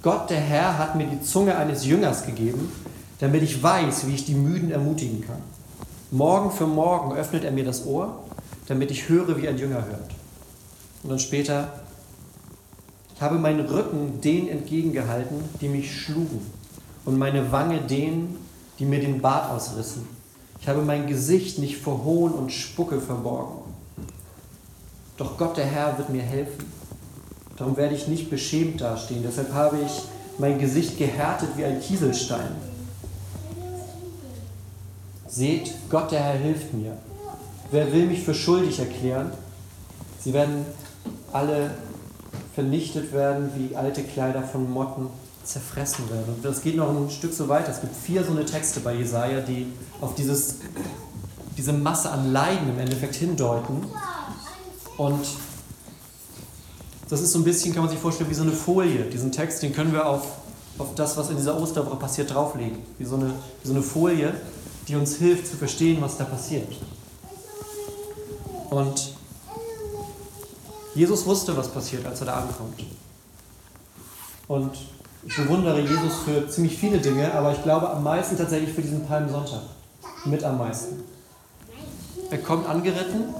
Gott, 0.02 0.30
der 0.30 0.40
Herr, 0.40 0.78
hat 0.78 0.96
mir 0.96 1.08
die 1.08 1.22
Zunge 1.22 1.58
eines 1.58 1.86
Jüngers 1.86 2.26
gegeben, 2.26 2.72
damit 3.20 3.44
ich 3.44 3.62
weiß, 3.62 4.08
wie 4.08 4.16
ich 4.16 4.26
die 4.26 4.36
Müden 4.36 4.72
ermutigen 4.72 5.22
kann. 5.22 5.42
Morgen 6.12 6.52
für 6.52 6.68
morgen 6.68 7.16
öffnet 7.16 7.44
er 7.44 7.52
mir 7.52 7.66
das 7.66 7.86
Ohr, 7.86 8.24
damit 8.68 8.92
ich 8.92 9.10
höre, 9.10 9.38
wie 9.42 9.48
ein 9.48 9.58
Jünger 9.58 9.86
hört. 9.86 10.12
Und 11.04 11.10
dann 11.10 11.20
später, 11.20 11.70
ich 13.16 13.22
habe 13.22 13.38
meinen 13.38 13.66
Rücken 13.66 14.22
denen 14.22 14.48
entgegengehalten, 14.48 15.38
die 15.62 15.68
mich 15.68 16.02
schlugen, 16.02 16.42
und 17.10 17.18
meine 17.18 17.52
Wange 17.52 17.82
denen, 17.82 18.38
die 18.78 18.86
mir 18.86 19.00
den 19.00 19.20
Bart 19.20 19.50
ausrissen. 19.50 20.08
Ich 20.62 20.68
habe 20.70 20.84
mein 20.84 21.08
Gesicht 21.08 21.58
nicht 21.58 21.78
vor 21.78 22.04
Hohn 22.04 22.32
und 22.32 22.52
Spucke 22.52 23.02
verborgen. 23.02 23.64
Doch 25.18 25.36
Gott 25.36 25.58
der 25.58 25.66
Herr 25.66 25.98
wird 25.98 26.12
mir 26.12 26.22
helfen. 26.22 26.72
Darum 27.58 27.76
werde 27.78 27.96
ich 27.96 28.08
nicht 28.08 28.30
beschämt 28.30 28.82
dastehen. 28.82 29.24
Deshalb 29.24 29.52
habe 29.54 29.78
ich 29.84 30.04
mein 30.38 30.60
Gesicht 30.60 31.00
gehärtet 31.00 31.50
wie 31.58 31.66
ein 31.66 31.82
Kieselstein. 31.82 32.52
Seht, 35.28 35.74
Gott 35.90 36.12
der 36.12 36.22
Herr 36.22 36.38
hilft 36.38 36.76
mir. 36.76 36.96
Wer 37.72 37.92
will 37.92 38.06
mich 38.06 38.22
für 38.22 38.36
schuldig 38.36 38.78
erklären? 38.78 39.32
Sie 40.20 40.34
werden 40.34 40.64
alle 41.34 41.72
vernichtet 42.54 43.12
werden, 43.14 43.50
wie 43.58 43.76
alte 43.76 44.04
Kleider 44.04 44.44
von 44.44 44.72
Motten 44.72 45.08
zerfressen 45.44 46.10
werden. 46.10 46.36
Und 46.36 46.46
das 46.46 46.62
geht 46.62 46.76
noch 46.76 46.90
ein 46.90 47.10
Stück 47.10 47.34
so 47.34 47.48
weiter. 47.48 47.72
Es 47.72 47.82
gibt 47.82 47.96
vier 47.96 48.24
so 48.24 48.32
eine 48.32 48.46
Texte 48.46 48.80
bei 48.80 48.94
Jesaja, 48.96 49.42
die 49.42 49.68
auf 50.02 50.16
dieses, 50.16 50.56
diese 51.58 51.74
Masse 51.74 52.12
an 52.12 52.32
Leiden 52.32 52.70
im 52.70 52.80
Endeffekt 52.80 53.16
hindeuten. 53.16 53.86
Und 54.98 55.26
das 57.10 57.22
ist 57.22 57.32
so 57.32 57.40
ein 57.40 57.44
bisschen, 57.44 57.74
kann 57.74 57.84
man 57.84 57.90
sich 57.92 58.00
vorstellen, 58.00 58.30
wie 58.30 58.36
so 58.36 58.44
eine 58.44 58.52
Folie. 58.52 59.06
Diesen 59.06 59.32
Text, 59.32 59.64
den 59.64 59.74
können 59.74 59.92
wir 59.92 60.06
auf, 60.08 60.24
auf 60.78 60.94
das, 60.96 61.18
was 61.18 61.30
in 61.30 61.38
dieser 61.38 61.60
Osterwoche 61.60 61.96
passiert, 61.96 62.34
drauflegen. 62.34 62.78
Wie 62.98 63.06
so, 63.06 63.16
eine, 63.16 63.34
wie 63.64 63.68
so 63.68 63.74
eine 63.74 63.82
Folie, 63.82 64.34
die 64.88 64.96
uns 64.96 65.16
hilft 65.16 65.48
zu 65.48 65.58
verstehen, 65.58 66.02
was 66.02 66.18
da 66.18 66.26
passiert. 66.26 66.68
Und 68.70 69.14
Jesus 70.94 71.26
wusste, 71.26 71.56
was 71.58 71.70
passiert, 71.70 72.06
als 72.06 72.20
er 72.20 72.28
da 72.28 72.34
ankommt. 72.42 72.84
Und 74.48 74.78
ich 75.26 75.36
bewundere 75.36 75.82
Jesus 75.82 76.20
für 76.26 76.48
ziemlich 76.48 76.78
viele 76.78 77.00
Dinge, 77.00 77.34
aber 77.34 77.52
ich 77.52 77.62
glaube 77.64 77.90
am 77.90 78.04
meisten 78.04 78.38
tatsächlich 78.38 78.74
für 78.74 78.82
diesen 78.82 79.06
Palmsonntag. 79.06 79.62
Mit 80.26 80.44
am 80.44 80.58
meisten. 80.58 81.04
Er 82.30 82.38
kommt 82.38 82.68
angeritten 82.68 83.34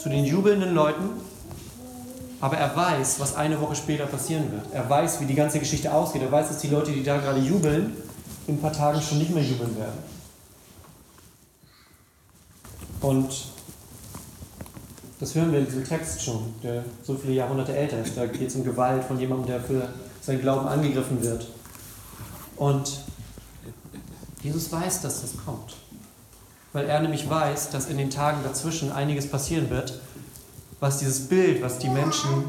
zu 0.00 0.08
den 0.08 0.24
jubelnden 0.24 0.74
Leuten, 0.74 1.10
aber 2.40 2.56
er 2.56 2.74
weiß, 2.74 3.18
was 3.18 3.34
eine 3.34 3.60
Woche 3.60 3.74
später 3.74 4.06
passieren 4.06 4.50
wird. 4.52 4.72
Er 4.72 4.88
weiß, 4.88 5.20
wie 5.20 5.26
die 5.26 5.34
ganze 5.34 5.58
Geschichte 5.58 5.92
ausgeht. 5.92 6.22
Er 6.22 6.30
weiß, 6.30 6.48
dass 6.48 6.58
die 6.58 6.68
Leute, 6.68 6.92
die 6.92 7.02
da 7.02 7.18
gerade 7.18 7.40
jubeln, 7.40 7.96
in 8.46 8.54
ein 8.54 8.60
paar 8.60 8.72
Tagen 8.72 9.00
schon 9.02 9.18
nicht 9.18 9.34
mehr 9.34 9.42
jubeln 9.42 9.76
werden. 9.76 9.98
Und 13.00 13.28
das 15.20 15.34
hören 15.34 15.52
wir 15.52 15.58
in 15.58 15.66
diesem 15.66 15.84
Text 15.84 16.22
schon, 16.22 16.54
der 16.62 16.84
so 17.02 17.14
viele 17.14 17.32
Jahrhunderte 17.32 17.76
älter 17.76 18.00
ist. 18.00 18.16
Da 18.16 18.26
geht 18.26 18.48
es 18.48 18.54
um 18.54 18.64
Gewalt 18.64 19.04
von 19.04 19.18
jemandem, 19.18 19.46
der 19.46 19.60
für 19.60 19.88
seinen 20.28 20.42
Glauben 20.42 20.68
angegriffen 20.68 21.22
wird. 21.22 21.48
Und 22.56 23.00
Jesus 24.42 24.70
weiß, 24.70 25.00
dass 25.00 25.22
das 25.22 25.30
kommt. 25.44 25.76
Weil 26.74 26.86
er 26.86 27.00
nämlich 27.00 27.28
weiß, 27.28 27.70
dass 27.70 27.86
in 27.86 27.96
den 27.96 28.10
Tagen 28.10 28.42
dazwischen 28.44 28.92
einiges 28.92 29.26
passieren 29.28 29.70
wird, 29.70 30.00
was 30.80 30.98
dieses 30.98 31.28
Bild, 31.28 31.62
was 31.62 31.78
die 31.78 31.88
Menschen 31.88 32.44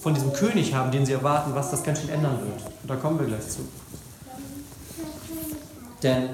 von 0.00 0.14
diesem 0.14 0.32
König 0.32 0.72
haben, 0.72 0.92
den 0.92 1.04
sie 1.04 1.12
erwarten, 1.12 1.54
was 1.54 1.72
das 1.72 1.82
ganz 1.82 2.00
schön 2.00 2.10
ändern 2.10 2.38
wird. 2.38 2.62
Und 2.82 2.88
da 2.88 2.94
kommen 2.94 3.18
wir 3.18 3.26
gleich 3.26 3.48
zu. 3.48 3.60
Denn 6.00 6.28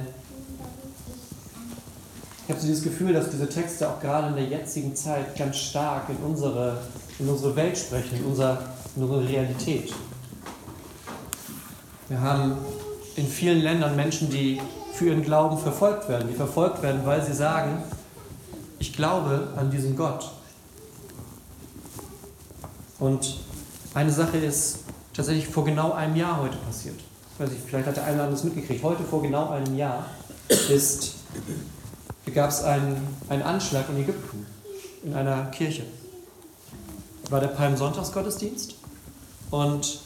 ich 2.45 2.51
habe 2.51 2.61
so 2.61 2.67
dieses 2.67 2.85
Gefühl, 2.85 3.15
dass 3.15 3.31
diese 3.31 3.49
Texte 3.49 3.89
auch 3.89 4.01
gerade 4.01 4.29
in 4.29 4.35
der 4.35 4.59
jetzigen 4.59 4.95
Zeit 4.95 5.37
ganz 5.39 5.57
stark 5.57 6.11
in 6.11 6.17
unsere, 6.17 6.83
in 7.19 7.29
unsere 7.29 7.57
Welt 7.57 7.79
sprechen, 7.79 8.19
in, 8.19 8.25
unser, 8.27 8.59
in 8.95 9.05
unsere 9.05 9.27
Realität. 9.27 9.95
Wir 12.11 12.21
haben 12.21 12.57
in 13.15 13.29
vielen 13.29 13.61
Ländern 13.61 13.95
Menschen, 13.95 14.31
die 14.31 14.61
für 14.93 15.07
ihren 15.07 15.23
Glauben 15.23 15.57
verfolgt 15.57 16.09
werden, 16.09 16.29
die 16.29 16.35
verfolgt 16.35 16.83
werden, 16.83 17.03
weil 17.05 17.25
sie 17.25 17.33
sagen, 17.33 17.85
ich 18.81 18.93
glaube 18.93 19.47
an 19.57 19.71
diesen 19.71 19.97
Gott. 19.97 20.33
Und 22.99 23.39
eine 23.95 24.11
Sache 24.11 24.39
ist 24.39 24.81
tatsächlich 25.15 25.47
vor 25.47 25.65
genau 25.65 25.93
einem 25.93 26.17
Jahr 26.17 26.43
heute 26.43 26.57
passiert. 26.57 26.97
Ich 27.35 27.41
weiß 27.41 27.51
nicht, 27.51 27.63
vielleicht 27.65 27.87
hat 27.87 27.97
der 27.97 28.05
eine 28.05 28.15
oder 28.15 28.25
andere 28.25 28.37
das 28.37 28.45
mitgekriegt. 28.45 28.83
Heute 28.83 29.05
vor 29.05 29.23
genau 29.23 29.51
einem 29.51 29.77
Jahr 29.77 30.05
ist 30.69 31.15
gab 32.35 32.51
es 32.51 32.65
einen, 32.65 32.97
einen 33.29 33.43
Anschlag 33.43 33.89
in 33.89 33.99
Ägypten, 33.99 34.47
in 35.05 35.15
einer 35.15 35.47
Kirche. 35.47 35.85
War 37.29 37.41
der 37.41 37.49
Palmsonntagsgottesdienst 37.49 38.75
und 39.51 40.01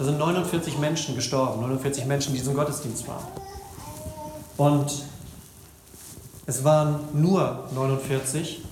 da 0.00 0.06
sind 0.06 0.18
49 0.18 0.78
Menschen 0.78 1.14
gestorben, 1.14 1.60
49 1.60 2.06
Menschen, 2.06 2.32
die 2.32 2.38
diesem 2.38 2.54
Gottesdienst 2.54 3.06
waren. 3.06 3.22
Und 4.56 5.02
es 6.46 6.64
waren 6.64 7.00
nur 7.12 7.68
49, 7.74 8.62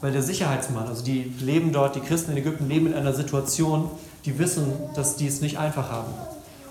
weil 0.00 0.12
der 0.12 0.22
Sicherheitsmann, 0.22 0.88
also 0.88 1.04
die 1.04 1.24
leben 1.40 1.72
dort, 1.72 1.94
die 1.94 2.00
Christen 2.00 2.30
in 2.30 2.38
Ägypten 2.38 2.70
leben 2.70 2.86
in 2.86 2.94
einer 2.94 3.12
Situation, 3.12 3.90
die 4.24 4.38
wissen, 4.38 4.72
dass 4.94 5.16
die 5.16 5.26
es 5.26 5.42
nicht 5.42 5.58
einfach 5.58 5.90
haben. 5.90 6.10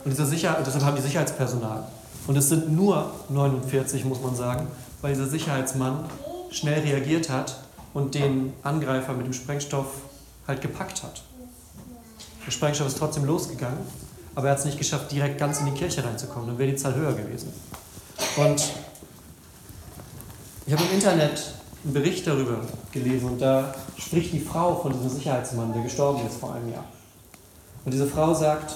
Und 0.03 0.09
dieser 0.09 0.25
Sicher 0.25 0.57
deshalb 0.65 0.83
haben 0.83 0.95
die 0.95 1.03
Sicherheitspersonal. 1.03 1.83
Und 2.25 2.35
es 2.37 2.49
sind 2.49 2.71
nur 2.75 3.11
49, 3.29 4.03
muss 4.03 4.19
man 4.23 4.35
sagen, 4.35 4.65
weil 5.03 5.13
dieser 5.13 5.27
Sicherheitsmann 5.27 6.05
schnell 6.49 6.79
reagiert 6.79 7.29
hat 7.29 7.59
und 7.93 8.15
den 8.15 8.53
Angreifer 8.63 9.13
mit 9.13 9.27
dem 9.27 9.33
Sprengstoff 9.33 9.85
halt 10.47 10.61
gepackt 10.61 11.03
hat. 11.03 11.21
Der 12.47 12.51
Sprengstoff 12.51 12.87
ist 12.87 12.97
trotzdem 12.97 13.25
losgegangen, 13.25 13.77
aber 14.37 14.49
er 14.49 14.51
hat 14.51 14.59
es 14.59 14.65
nicht 14.65 14.77
geschafft, 14.77 15.11
direkt 15.11 15.39
ganz 15.39 15.59
in 15.61 15.65
die 15.65 15.71
Kirche 15.71 16.03
reinzukommen. 16.03 16.49
Dann 16.49 16.59
wäre 16.59 16.69
die 16.69 16.75
Zahl 16.75 16.93
höher 16.93 17.13
gewesen. 17.13 17.51
Und 18.35 18.71
ich 20.67 20.73
habe 20.73 20.83
im 20.83 20.93
Internet 20.93 21.53
einen 21.83 21.93
Bericht 21.95 22.27
darüber 22.27 22.59
gelesen 22.91 23.29
und 23.29 23.41
da 23.41 23.73
spricht 23.97 24.31
die 24.33 24.39
Frau 24.39 24.75
von 24.75 24.93
diesem 24.93 25.09
Sicherheitsmann, 25.09 25.73
der 25.73 25.81
gestorben 25.81 26.21
ist 26.27 26.37
vor 26.37 26.53
einem 26.53 26.71
Jahr. 26.71 26.83
Und 27.83 27.95
diese 27.95 28.05
Frau 28.05 28.35
sagt 28.35 28.75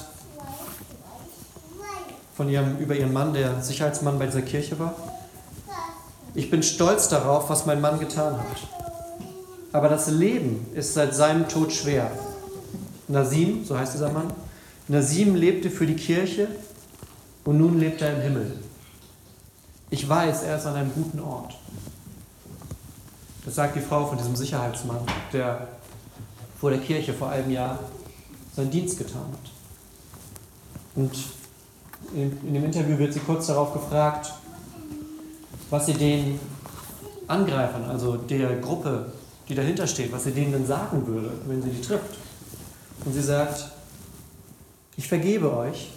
von 2.35 2.49
ihrem, 2.49 2.79
über 2.79 2.95
ihren 2.95 3.13
Mann, 3.13 3.31
der 3.31 3.61
Sicherheitsmann 3.61 4.17
bei 4.17 4.25
dieser 4.25 4.41
Kirche 4.41 4.79
war, 4.79 4.95
ich 6.33 6.49
bin 6.49 6.63
stolz 6.63 7.07
darauf, 7.07 7.51
was 7.51 7.67
mein 7.67 7.81
Mann 7.81 7.99
getan 7.99 8.33
hat. 8.33 8.57
Aber 9.73 9.89
das 9.89 10.07
Leben 10.07 10.65
ist 10.73 10.95
seit 10.95 11.13
seinem 11.13 11.47
Tod 11.47 11.71
schwer. 11.71 12.09
Nasim, 13.07 13.63
so 13.63 13.77
heißt 13.77 13.93
dieser 13.93 14.11
Mann, 14.11 14.33
Nasim 14.91 15.35
lebte 15.35 15.69
für 15.69 15.87
die 15.87 15.95
Kirche 15.95 16.49
und 17.45 17.57
nun 17.57 17.79
lebt 17.79 18.01
er 18.01 18.13
im 18.13 18.21
Himmel. 18.21 18.51
Ich 19.89 20.07
weiß, 20.07 20.43
er 20.43 20.57
ist 20.57 20.65
an 20.65 20.75
einem 20.75 20.91
guten 20.93 21.21
Ort. 21.21 21.55
Das 23.45 23.55
sagt 23.55 23.77
die 23.77 23.79
Frau 23.79 24.05
von 24.05 24.17
diesem 24.17 24.35
Sicherheitsmann, 24.35 24.99
der 25.31 25.69
vor 26.59 26.71
der 26.71 26.79
Kirche 26.79 27.13
vor 27.13 27.29
einem 27.29 27.49
Jahr 27.51 27.79
seinen 28.53 28.69
Dienst 28.69 28.97
getan 28.97 29.21
hat. 29.31 29.51
Und 30.95 31.13
in, 32.13 32.53
dem 32.53 32.65
Interview 32.65 32.97
wird 32.97 33.13
sie 33.13 33.21
kurz 33.21 33.47
darauf 33.47 33.71
gefragt, 33.71 34.33
was 35.69 35.85
sie 35.85 35.93
den 35.93 36.37
Angreifern, 37.27 37.85
also 37.85 38.17
der 38.17 38.57
Gruppe, 38.57 39.13
die 39.47 39.55
dahinter 39.55 39.87
steht, 39.87 40.11
was 40.11 40.25
sie 40.25 40.31
denen 40.31 40.51
denn 40.51 40.67
sagen 40.67 41.07
würde, 41.07 41.31
wenn 41.47 41.61
sie 41.61 41.69
die 41.69 41.81
trifft. 41.81 42.17
Und 43.05 43.13
sie 43.13 43.21
sagt, 43.21 43.71
ich 44.97 45.07
vergebe 45.07 45.55
euch 45.55 45.91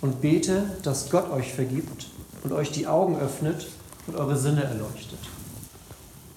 und 0.00 0.20
bete, 0.20 0.64
dass 0.82 1.10
Gott 1.10 1.30
euch 1.30 1.52
vergibt 1.52 2.08
und 2.42 2.52
euch 2.52 2.72
die 2.72 2.86
Augen 2.86 3.18
öffnet 3.18 3.68
und 4.06 4.16
eure 4.16 4.36
Sinne 4.36 4.64
erleuchtet. 4.64 5.18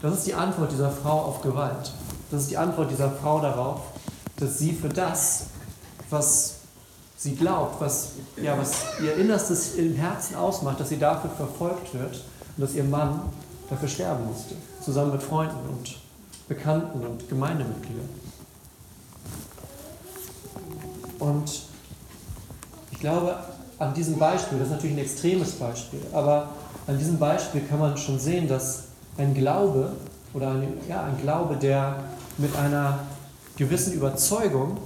Das 0.01 0.19
ist 0.19 0.27
die 0.27 0.33
Antwort 0.33 0.71
dieser 0.71 0.91
Frau 0.91 1.21
auf 1.21 1.41
Gewalt. 1.41 1.91
Das 2.29 2.43
ist 2.43 2.51
die 2.51 2.57
Antwort 2.57 2.91
dieser 2.91 3.11
Frau 3.11 3.39
darauf, 3.39 3.81
dass 4.37 4.59
sie 4.59 4.73
für 4.73 4.89
das, 4.89 5.47
was 6.09 6.57
sie 7.17 7.35
glaubt, 7.35 7.81
was, 7.81 8.09
ja, 8.37 8.57
was 8.57 8.83
ihr 9.01 9.15
Innerstes 9.15 9.75
im 9.75 9.95
Herzen 9.95 10.35
ausmacht, 10.35 10.79
dass 10.79 10.89
sie 10.89 10.99
dafür 10.99 11.31
verfolgt 11.31 11.93
wird 11.93 12.23
und 12.57 12.63
dass 12.63 12.75
ihr 12.75 12.83
Mann 12.83 13.21
dafür 13.69 13.87
sterben 13.87 14.25
musste, 14.27 14.55
zusammen 14.83 15.13
mit 15.13 15.23
Freunden 15.23 15.57
und 15.69 15.97
Bekannten 16.47 17.03
und 17.03 17.27
Gemeindemitgliedern. 17.27 18.09
Und 21.17 21.63
ich 22.95 23.01
glaube, 23.01 23.35
an 23.77 23.93
diesem 23.93 24.17
Beispiel, 24.17 24.57
das 24.57 24.67
ist 24.67 24.73
natürlich 24.73 24.95
ein 24.95 24.99
extremes 24.99 25.51
Beispiel, 25.51 25.99
aber 26.13 26.49
an 26.87 26.97
diesem 26.97 27.19
Beispiel 27.19 27.61
kann 27.61 27.79
man 27.79 27.97
schon 27.97 28.17
sehen, 28.17 28.47
dass 28.47 28.85
ein 29.17 29.33
Glaube 29.33 29.91
oder 30.33 30.51
ein, 30.51 30.77
ja, 30.87 31.03
ein 31.03 31.17
Glaube, 31.21 31.57
der 31.57 32.03
mit 32.37 32.55
einer 32.55 32.99
gewissen 33.57 33.93
Überzeugung 33.93 34.77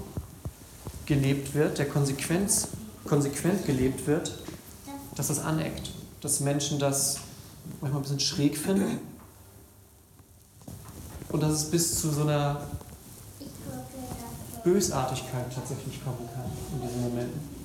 gelebt 1.06 1.54
wird, 1.54 1.78
der 1.78 1.88
Konsequenz, 1.88 2.70
konsequent 3.06 3.66
gelebt 3.66 4.08
wird, 4.08 4.34
dass 5.16 5.28
das 5.28 5.39
aneckt, 5.39 5.92
dass 6.22 6.39
Menschen 6.39 6.80
das 6.80 7.20
manchmal 7.80 8.01
ein 8.01 8.04
bisschen 8.04 8.20
schräg 8.20 8.58
finden 8.58 9.00
und 11.30 11.44
dass 11.44 11.51
es 11.51 11.66
bis 11.66 12.01
zu 12.01 12.10
so 12.10 12.24
einer 12.24 12.62
Bösartigkeit 14.63 15.46
tatsächlich 15.54 16.04
kommen 16.04 16.28
kann 16.34 16.46
in 16.74 16.88
diesen 16.88 17.01
Momenten. 17.04 17.59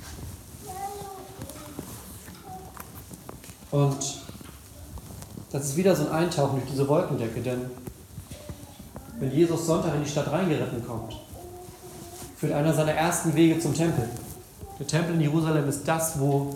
Und 3.75 4.21
das 5.51 5.65
ist 5.65 5.77
wieder 5.77 5.97
so 5.97 6.07
ein 6.07 6.13
Eintauchen 6.13 6.61
durch 6.61 6.71
diese 6.71 6.87
Wolkendecke, 6.87 7.41
denn 7.41 7.63
wenn 9.19 9.33
Jesus 9.33 9.67
Sonntag 9.67 9.97
in 9.97 10.05
die 10.05 10.09
Stadt 10.09 10.31
reingeritten 10.31 10.87
kommt, 10.87 11.17
führt 12.37 12.53
einer 12.53 12.73
seiner 12.73 12.93
ersten 12.93 13.35
Wege 13.35 13.59
zum 13.59 13.75
Tempel. 13.75 14.09
Der 14.79 14.87
Tempel 14.87 15.17
in 15.17 15.23
Jerusalem 15.23 15.69
ist 15.69 15.89
das, 15.89 16.21
wo 16.21 16.55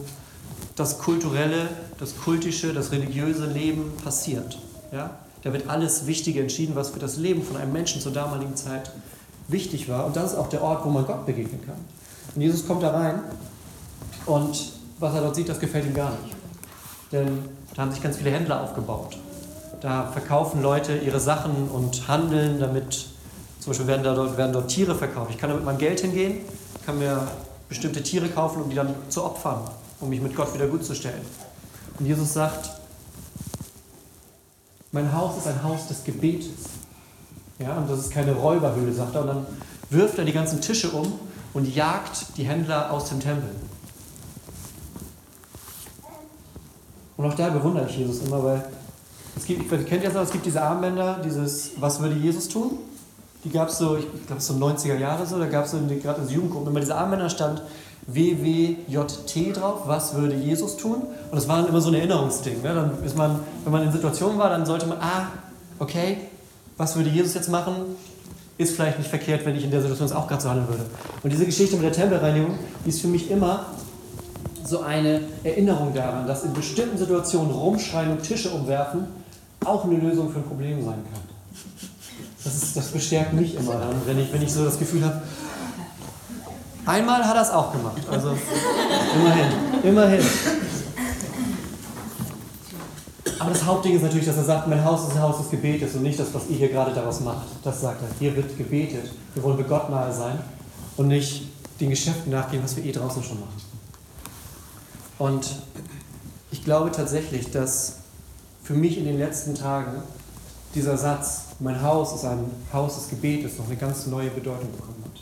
das 0.76 0.98
kulturelle, 0.98 1.68
das 1.98 2.16
kultische, 2.16 2.72
das 2.72 2.92
religiöse 2.92 3.46
Leben 3.46 3.94
passiert. 4.04 4.56
Ja? 4.92 5.10
Da 5.42 5.52
wird 5.52 5.68
alles 5.68 6.06
Wichtige 6.06 6.40
entschieden, 6.40 6.76
was 6.76 6.90
für 6.90 7.00
das 7.00 7.16
Leben 7.16 7.42
von 7.42 7.56
einem 7.56 7.72
Menschen 7.72 8.00
zur 8.00 8.12
damaligen 8.12 8.54
Zeit 8.54 8.92
wichtig 9.48 9.88
war. 9.88 10.06
Und 10.06 10.14
das 10.14 10.34
ist 10.34 10.38
auch 10.38 10.50
der 10.50 10.62
Ort, 10.62 10.84
wo 10.84 10.90
man 10.90 11.04
Gott 11.04 11.26
begegnen 11.26 11.60
kann. 11.66 11.78
Und 12.36 12.42
Jesus 12.42 12.64
kommt 12.64 12.84
da 12.84 12.90
rein 12.90 13.22
und 14.24 14.72
was 15.00 15.14
er 15.14 15.22
dort 15.22 15.34
sieht, 15.34 15.48
das 15.48 15.58
gefällt 15.58 15.84
ihm 15.84 15.94
gar 15.94 16.12
nicht. 16.12 16.37
Denn 17.12 17.44
da 17.74 17.82
haben 17.82 17.92
sich 17.92 18.02
ganz 18.02 18.16
viele 18.18 18.30
Händler 18.30 18.62
aufgebaut. 18.62 19.16
Da 19.80 20.10
verkaufen 20.12 20.62
Leute 20.62 20.96
ihre 20.96 21.20
Sachen 21.20 21.68
und 21.68 22.08
handeln 22.08 22.58
damit. 22.58 23.06
Zum 23.60 23.70
Beispiel 23.70 23.86
werden, 23.86 24.02
da 24.02 24.14
dort, 24.14 24.36
werden 24.36 24.52
dort 24.52 24.68
Tiere 24.68 24.94
verkauft. 24.94 25.30
Ich 25.30 25.38
kann 25.38 25.50
da 25.50 25.56
mit 25.56 25.64
meinem 25.64 25.78
Geld 25.78 26.00
hingehen, 26.00 26.40
kann 26.84 26.98
mir 26.98 27.28
bestimmte 27.68 28.02
Tiere 28.02 28.28
kaufen, 28.28 28.62
um 28.62 28.70
die 28.70 28.76
dann 28.76 28.94
zu 29.08 29.24
opfern, 29.24 29.60
um 30.00 30.08
mich 30.08 30.20
mit 30.20 30.34
Gott 30.34 30.52
wieder 30.54 30.66
gut 30.66 30.84
zu 30.84 30.94
stellen. 30.94 31.20
Und 31.98 32.06
Jesus 32.06 32.32
sagt, 32.32 32.70
mein 34.92 35.12
Haus 35.12 35.36
ist 35.36 35.46
ein 35.46 35.62
Haus 35.62 35.88
des 35.88 36.02
Gebetes. 36.04 36.70
Ja, 37.58 37.76
und 37.76 37.90
das 37.90 37.98
ist 38.00 38.10
keine 38.10 38.32
Räuberhöhle, 38.32 38.92
sagt 38.92 39.14
er. 39.14 39.22
Und 39.22 39.26
dann 39.28 39.46
wirft 39.90 40.18
er 40.18 40.24
die 40.24 40.32
ganzen 40.32 40.60
Tische 40.60 40.90
um 40.90 41.12
und 41.54 41.74
jagt 41.74 42.36
die 42.36 42.44
Händler 42.44 42.90
aus 42.90 43.08
dem 43.08 43.20
Tempel. 43.20 43.50
Und 47.18 47.26
auch 47.26 47.34
da 47.34 47.50
bewundere 47.50 47.86
ich 47.88 47.98
Jesus 47.98 48.20
immer, 48.26 48.42
weil 48.42 48.64
es 49.36 49.44
gibt, 49.44 49.70
ich 49.70 49.86
kennt 49.86 50.04
ja 50.04 50.10
so, 50.10 50.20
es 50.20 50.30
gibt 50.30 50.46
diese 50.46 50.62
Armbänder, 50.62 51.20
dieses 51.22 51.72
Was 51.78 52.00
würde 52.00 52.14
Jesus 52.14 52.48
tun? 52.48 52.78
Die 53.44 53.50
gab 53.50 53.68
es 53.68 53.78
so, 53.78 53.96
ich 53.96 54.06
glaube 54.26 54.40
so 54.40 54.54
90er 54.54 54.96
Jahre 54.96 55.26
so, 55.26 55.38
da 55.38 55.46
gab 55.46 55.64
es 55.64 55.72
so 55.72 55.78
gerade 56.00 56.22
in 56.22 56.28
Jugendgruppen 56.28 56.68
immer 56.70 56.80
diese 56.80 56.94
Armbänder 56.94 57.28
stand 57.28 57.62
WWJT 58.06 59.54
drauf, 59.54 59.82
was 59.86 60.14
würde 60.14 60.34
Jesus 60.34 60.76
tun? 60.76 61.02
Und 61.30 61.34
das 61.34 61.46
war 61.46 61.58
dann 61.58 61.68
immer 61.68 61.80
so 61.80 61.88
ein 61.88 61.94
Erinnerungsding. 61.94 62.62
Ne? 62.62 62.74
Dann 62.74 63.04
ist 63.04 63.16
man, 63.16 63.40
wenn 63.64 63.72
man 63.72 63.82
in 63.82 63.92
Situationen 63.92 64.38
war, 64.38 64.48
dann 64.48 64.64
sollte 64.64 64.86
man, 64.86 64.98
ah, 64.98 65.26
okay, 65.78 66.16
was 66.78 66.96
würde 66.96 67.10
Jesus 67.10 67.34
jetzt 67.34 67.50
machen? 67.50 67.74
Ist 68.56 68.76
vielleicht 68.76 68.98
nicht 68.98 69.10
verkehrt, 69.10 69.44
wenn 69.44 69.56
ich 69.56 69.64
in 69.64 69.70
der 69.70 69.82
Situation 69.82 70.10
auch 70.12 70.26
gerade 70.26 70.40
so 70.40 70.48
handeln 70.48 70.68
würde. 70.68 70.86
Und 71.22 71.30
diese 71.30 71.44
Geschichte 71.44 71.76
mit 71.76 71.84
der 71.84 71.92
Tempelreinigung, 71.92 72.58
die 72.84 72.88
ist 72.88 73.00
für 73.00 73.08
mich 73.08 73.30
immer 73.30 73.66
so 74.68 74.80
eine 74.80 75.20
Erinnerung 75.44 75.94
daran, 75.94 76.26
dass 76.26 76.44
in 76.44 76.52
bestimmten 76.52 76.98
Situationen 76.98 77.50
rumschreien 77.50 78.10
und 78.10 78.22
Tische 78.22 78.50
umwerfen 78.50 79.06
auch 79.64 79.84
eine 79.84 79.96
Lösung 79.96 80.30
für 80.30 80.38
ein 80.38 80.44
Problem 80.44 80.84
sein 80.84 81.02
kann. 81.12 81.22
Das, 82.44 82.54
ist, 82.54 82.76
das 82.76 82.88
bestärkt 82.88 83.32
mich 83.32 83.54
immer 83.54 83.74
dann, 83.74 83.96
wenn 84.06 84.18
ich, 84.18 84.32
wenn 84.32 84.42
ich 84.42 84.52
so 84.52 84.64
das 84.64 84.78
Gefühl 84.78 85.04
habe, 85.04 85.20
einmal 86.86 87.24
hat 87.24 87.36
er 87.36 87.42
es 87.42 87.50
auch 87.50 87.72
gemacht. 87.72 88.00
Also 88.10 88.36
immerhin, 89.16 89.52
immerhin. 89.82 90.24
Aber 93.40 93.50
das 93.50 93.64
Hauptding 93.64 93.96
ist 93.96 94.02
natürlich, 94.02 94.26
dass 94.26 94.36
er 94.36 94.44
sagt, 94.44 94.68
mein 94.68 94.84
Haus 94.84 95.08
ist 95.08 95.16
ein 95.16 95.22
Haus 95.22 95.38
des 95.38 95.50
Gebetes 95.50 95.94
und 95.94 96.02
nicht 96.02 96.18
das, 96.18 96.32
was 96.34 96.48
ihr 96.48 96.56
hier 96.56 96.68
gerade 96.68 96.92
daraus 96.92 97.20
macht. 97.20 97.46
Das 97.62 97.80
sagt 97.80 98.02
er. 98.02 98.08
Hier 98.18 98.34
wird 98.34 98.56
gebetet. 98.56 99.10
Wir 99.34 99.42
wollen 99.42 99.64
Gott 99.68 99.90
nahe 99.90 100.12
sein 100.12 100.38
und 100.96 101.08
nicht 101.08 101.44
den 101.80 101.90
Geschäften 101.90 102.32
nachgehen, 102.32 102.62
was 102.62 102.76
wir 102.76 102.84
eh 102.84 102.92
draußen 102.92 103.22
schon 103.22 103.40
machen. 103.40 103.67
Und 105.18 105.56
ich 106.50 106.64
glaube 106.64 106.92
tatsächlich, 106.92 107.50
dass 107.50 107.96
für 108.62 108.74
mich 108.74 108.98
in 108.98 109.04
den 109.04 109.18
letzten 109.18 109.54
Tagen 109.54 110.02
dieser 110.74 110.96
Satz, 110.96 111.44
mein 111.60 111.82
Haus 111.82 112.14
ist 112.14 112.24
ein 112.24 112.50
Haus 112.72 112.96
des 112.96 113.10
Gebetes, 113.10 113.58
noch 113.58 113.66
eine 113.66 113.76
ganz 113.76 114.06
neue 114.06 114.30
Bedeutung 114.30 114.70
bekommen 114.72 115.04
hat. 115.04 115.20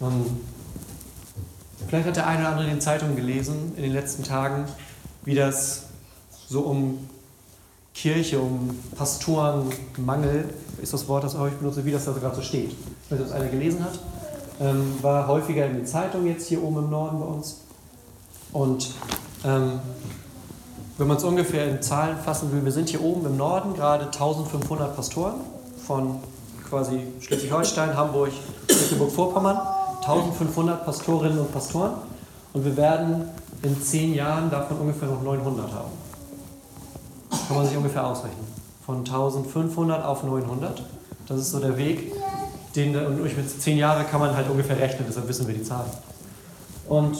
Und 0.00 0.40
vielleicht 1.88 2.06
hat 2.06 2.16
der 2.16 2.26
eine 2.26 2.40
oder 2.40 2.48
andere 2.50 2.64
in 2.66 2.70
den 2.70 2.80
Zeitungen 2.80 3.16
gelesen 3.16 3.72
in 3.76 3.82
den 3.82 3.92
letzten 3.92 4.22
Tagen, 4.22 4.64
wie 5.24 5.34
das 5.34 5.84
so 6.48 6.60
um 6.60 7.08
Kirche, 7.94 8.38
um 8.38 8.78
Pastorenmangel, 8.96 10.48
ist 10.82 10.92
das 10.92 11.08
Wort, 11.08 11.24
das 11.24 11.34
ich 11.34 11.54
benutze, 11.54 11.84
wie 11.84 11.90
das 11.90 12.04
da 12.04 12.12
gerade 12.12 12.36
so 12.36 12.42
steht. 12.42 12.70
Ich 12.70 13.10
weiß 13.10 13.18
nicht, 13.18 13.20
ob 13.20 13.26
es 13.26 13.32
einer 13.32 13.48
gelesen 13.50 13.82
hat. 13.82 13.98
Ähm, 14.60 14.94
war 15.02 15.26
häufiger 15.26 15.66
in 15.66 15.74
den 15.74 15.86
Zeitungen 15.86 16.26
jetzt 16.26 16.46
hier 16.46 16.62
oben 16.62 16.84
im 16.84 16.90
Norden 16.90 17.18
bei 17.18 17.26
uns. 17.26 17.65
Und 18.56 18.88
ähm, 19.44 19.80
wenn 20.96 21.06
man 21.06 21.18
es 21.18 21.24
ungefähr 21.24 21.68
in 21.68 21.82
Zahlen 21.82 22.16
fassen 22.16 22.50
will, 22.52 22.64
wir 22.64 22.72
sind 22.72 22.88
hier 22.88 23.02
oben 23.02 23.26
im 23.26 23.36
Norden 23.36 23.74
gerade 23.74 24.06
1500 24.06 24.96
Pastoren 24.96 25.34
von 25.86 26.20
quasi 26.66 27.02
Schleswig-Holstein, 27.20 27.94
Hamburg, 27.94 28.30
Mecklenburg-Vorpommern, 28.66 29.58
1500 29.96 30.86
Pastorinnen 30.86 31.38
und 31.38 31.52
Pastoren 31.52 31.96
und 32.54 32.64
wir 32.64 32.74
werden 32.78 33.28
in 33.62 33.82
zehn 33.82 34.14
Jahren 34.14 34.50
davon 34.50 34.78
ungefähr 34.78 35.08
noch 35.08 35.22
900 35.22 35.70
haben. 35.72 35.90
Kann 37.48 37.58
man 37.58 37.66
sich 37.66 37.76
ungefähr 37.76 38.06
ausrechnen. 38.06 38.46
von 38.86 38.98
1500 39.00 40.02
auf 40.02 40.22
900. 40.22 40.82
Das 41.28 41.40
ist 41.40 41.50
so 41.50 41.60
der 41.60 41.76
Weg. 41.76 42.10
Den, 42.74 42.96
und 42.96 43.18
durch 43.18 43.34
zehn 43.58 43.76
Jahren 43.76 44.06
kann 44.06 44.20
man 44.20 44.34
halt 44.34 44.48
ungefähr 44.48 44.78
rechnen, 44.78 45.04
deshalb 45.06 45.28
wissen 45.28 45.46
wir 45.46 45.54
die 45.54 45.62
Zahlen. 45.62 45.90
Und 46.88 47.18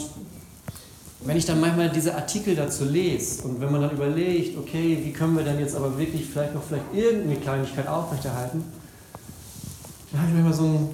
wenn 1.27 1.35
ich 1.35 1.45
dann 1.45 1.59
manchmal 1.59 1.89
diese 1.89 2.15
Artikel 2.15 2.55
dazu 2.55 2.85
lese 2.85 3.43
und 3.43 3.59
wenn 3.59 3.69
man 3.69 3.81
dann 3.81 3.91
überlegt, 3.91 4.57
okay, 4.57 4.97
wie 5.03 5.11
können 5.11 5.35
wir 5.35 5.43
denn 5.43 5.59
jetzt 5.59 5.75
aber 5.75 5.99
wirklich 5.99 6.25
vielleicht 6.25 6.53
noch 6.53 6.63
vielleicht 6.63 6.85
irgendeine 6.93 7.35
Kleinigkeit 7.35 7.85
aufrechterhalten, 7.85 8.63
dann 10.11 10.21
habe 10.21 10.29
ich 10.29 10.35
manchmal 10.35 10.53
so 10.53 10.63
ein, 10.63 10.89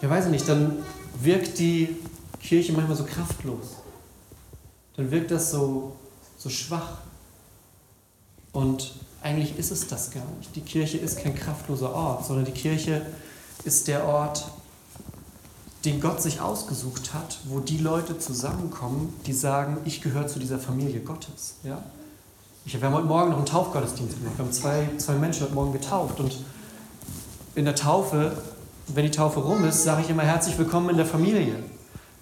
ja 0.00 0.08
weiß 0.08 0.24
ich 0.26 0.30
nicht, 0.30 0.48
dann 0.48 0.78
wirkt 1.20 1.58
die 1.58 1.94
Kirche 2.40 2.72
manchmal 2.72 2.96
so 2.96 3.04
kraftlos. 3.04 3.76
Dann 4.96 5.10
wirkt 5.10 5.30
das 5.30 5.50
so, 5.50 5.94
so 6.38 6.48
schwach. 6.48 7.00
Und 8.52 8.94
eigentlich 9.20 9.58
ist 9.58 9.72
es 9.72 9.86
das 9.86 10.10
gar 10.10 10.24
nicht. 10.38 10.56
Die 10.56 10.62
Kirche 10.62 10.96
ist 10.96 11.18
kein 11.18 11.34
kraftloser 11.34 11.94
Ort, 11.94 12.24
sondern 12.24 12.46
die 12.46 12.52
Kirche 12.52 13.04
ist 13.64 13.88
der 13.88 14.06
Ort, 14.06 14.50
den 15.86 16.00
Gott 16.00 16.20
sich 16.20 16.40
ausgesucht 16.40 17.14
hat, 17.14 17.38
wo 17.44 17.60
die 17.60 17.78
Leute 17.78 18.18
zusammenkommen, 18.18 19.14
die 19.24 19.32
sagen, 19.32 19.78
ich 19.84 20.02
gehöre 20.02 20.26
zu 20.26 20.40
dieser 20.40 20.58
Familie 20.58 21.00
Gottes. 21.00 21.54
Ja? 21.62 21.80
Ich, 22.64 22.74
wir 22.74 22.88
haben 22.88 22.94
heute 22.94 23.06
Morgen 23.06 23.30
noch 23.30 23.36
einen 23.36 23.46
Taufgottesdienst 23.46 24.18
gemacht. 24.18 24.36
Wir 24.36 24.44
haben 24.44 24.52
zwei, 24.52 24.88
zwei 24.98 25.14
Menschen 25.14 25.44
heute 25.44 25.54
Morgen 25.54 25.72
getauft. 25.72 26.18
Und 26.18 26.36
in 27.54 27.64
der 27.64 27.76
Taufe, 27.76 28.36
wenn 28.88 29.04
die 29.04 29.12
Taufe 29.12 29.38
rum 29.38 29.64
ist, 29.64 29.84
sage 29.84 30.02
ich 30.02 30.10
immer 30.10 30.24
herzlich 30.24 30.58
willkommen 30.58 30.90
in 30.90 30.96
der 30.96 31.06
Familie. 31.06 31.54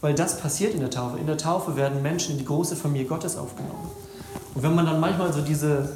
Weil 0.02 0.14
das 0.14 0.38
passiert 0.38 0.74
in 0.74 0.80
der 0.80 0.90
Taufe. 0.90 1.18
In 1.18 1.26
der 1.26 1.38
Taufe 1.38 1.74
werden 1.76 2.02
Menschen 2.02 2.32
in 2.32 2.38
die 2.38 2.44
große 2.44 2.76
Familie 2.76 3.06
Gottes 3.06 3.38
aufgenommen. 3.38 3.88
Und 4.54 4.62
wenn 4.62 4.74
man 4.74 4.84
dann 4.84 5.00
manchmal 5.00 5.32
so 5.32 5.40
diese, 5.40 5.90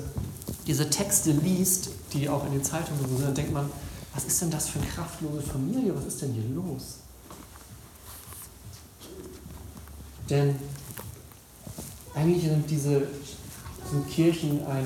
diese 0.66 0.88
Texte 0.88 1.32
liest, 1.32 1.90
die 2.14 2.30
auch 2.30 2.46
in 2.46 2.52
den 2.52 2.64
Zeitungen 2.64 3.06
sind, 3.06 3.22
dann 3.22 3.34
denkt 3.34 3.52
man, 3.52 3.70
was 4.14 4.25
ist 4.25 4.40
denn 4.40 4.50
das 4.50 4.70
für 4.70 4.78
eine 4.78 4.88
kraftlose 4.88 5.42
Familie? 5.42 5.94
Was 5.94 6.06
ist 6.06 6.22
denn 6.22 6.32
hier 6.32 6.48
los? 6.54 7.00
Denn 10.30 10.54
eigentlich 12.14 12.44
sind 12.44 12.68
diese 12.70 13.02
sind 13.90 14.08
Kirchen 14.11 14.61
ein, 14.66 14.85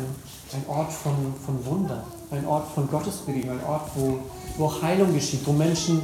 ein 0.52 0.64
Ort 0.68 0.92
von, 0.92 1.34
von 1.44 1.64
Wunder, 1.66 2.04
ein 2.30 2.46
Ort 2.46 2.72
von 2.72 2.88
Gottesbegegnung, 2.88 3.58
ein 3.58 3.64
Ort, 3.64 3.90
wo, 3.94 4.18
wo 4.56 4.82
Heilung 4.82 5.12
geschieht, 5.12 5.40
wo 5.44 5.52
Menschen 5.52 6.02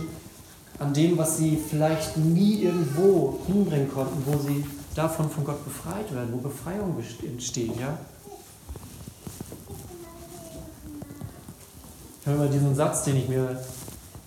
an 0.79 0.93
dem, 0.95 1.17
was 1.19 1.39
sie 1.39 1.57
vielleicht 1.57 2.17
nie 2.17 2.63
irgendwo 2.63 3.39
hinbringen 3.47 3.91
konnten, 3.93 4.23
wo 4.27 4.39
sie 4.39 4.65
davon 4.95 5.31
von 5.31 5.45
Gott 5.45 5.65
befreit 5.65 6.13
werden, 6.13 6.31
wo 6.33 6.39
Befreiung 6.39 6.97
entsteht. 7.23 7.79
Ja? 7.79 7.99
Ich 12.21 12.27
habe 12.27 12.37
immer 12.37 12.49
diesen 12.49 12.75
Satz, 12.75 13.05
den 13.05 13.17
ich 13.17 13.29
mir 13.29 13.61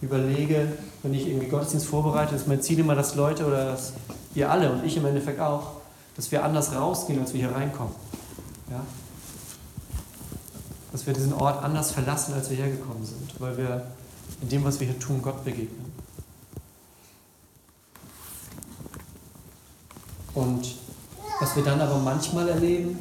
überlege, 0.02 0.74
wenn 1.04 1.14
ich 1.14 1.28
irgendwie 1.28 1.48
Gottesdienst 1.48 1.88
vorbereite, 1.88 2.36
ist 2.36 2.48
mein 2.48 2.62
Ziel 2.62 2.80
immer, 2.80 2.96
dass 2.96 3.16
Leute 3.16 3.46
oder 3.46 3.66
dass 3.66 3.94
ihr 4.36 4.50
alle 4.50 4.72
und 4.72 4.86
ich 4.86 4.98
im 4.98 5.06
Endeffekt 5.06 5.40
auch, 5.40 5.82
dass 6.16 6.32
wir 6.32 6.44
anders 6.44 6.74
rausgehen, 6.74 7.20
als 7.20 7.34
wir 7.34 7.42
hier 7.42 7.56
reinkommen. 7.56 7.94
Ja? 8.70 8.82
Dass 10.92 11.06
wir 11.08 11.14
diesen 11.14 11.34
Ort 11.34 11.64
anders 11.64 11.92
verlassen, 11.92 12.34
als 12.34 12.50
wir 12.50 12.58
hergekommen 12.58 13.06
sind, 13.06 13.40
weil 13.40 13.58
wir 13.58 13.88
in 14.42 14.50
dem, 14.50 14.64
was 14.64 14.80
wir 14.80 14.88
hier 14.88 15.00
tun, 15.00 15.22
Gott 15.22 15.44
begegnen. 15.44 15.92
Und 20.34 20.76
was 21.40 21.56
wir 21.56 21.64
dann 21.64 21.82
aber 21.82 21.98
manchmal 21.98 22.48
erleben, 22.50 22.98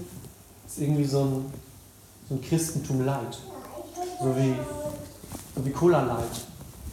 ist 0.67 0.79
irgendwie 0.79 1.05
so 1.05 1.25
ein, 1.25 1.53
so 2.29 2.35
ein 2.35 2.43
Christentum 2.43 3.05
Light. 3.05 3.39
So 4.21 4.37
wie, 4.37 4.55
so 5.55 5.65
wie 5.65 5.71
Cola 5.71 6.03
Light. 6.03 6.47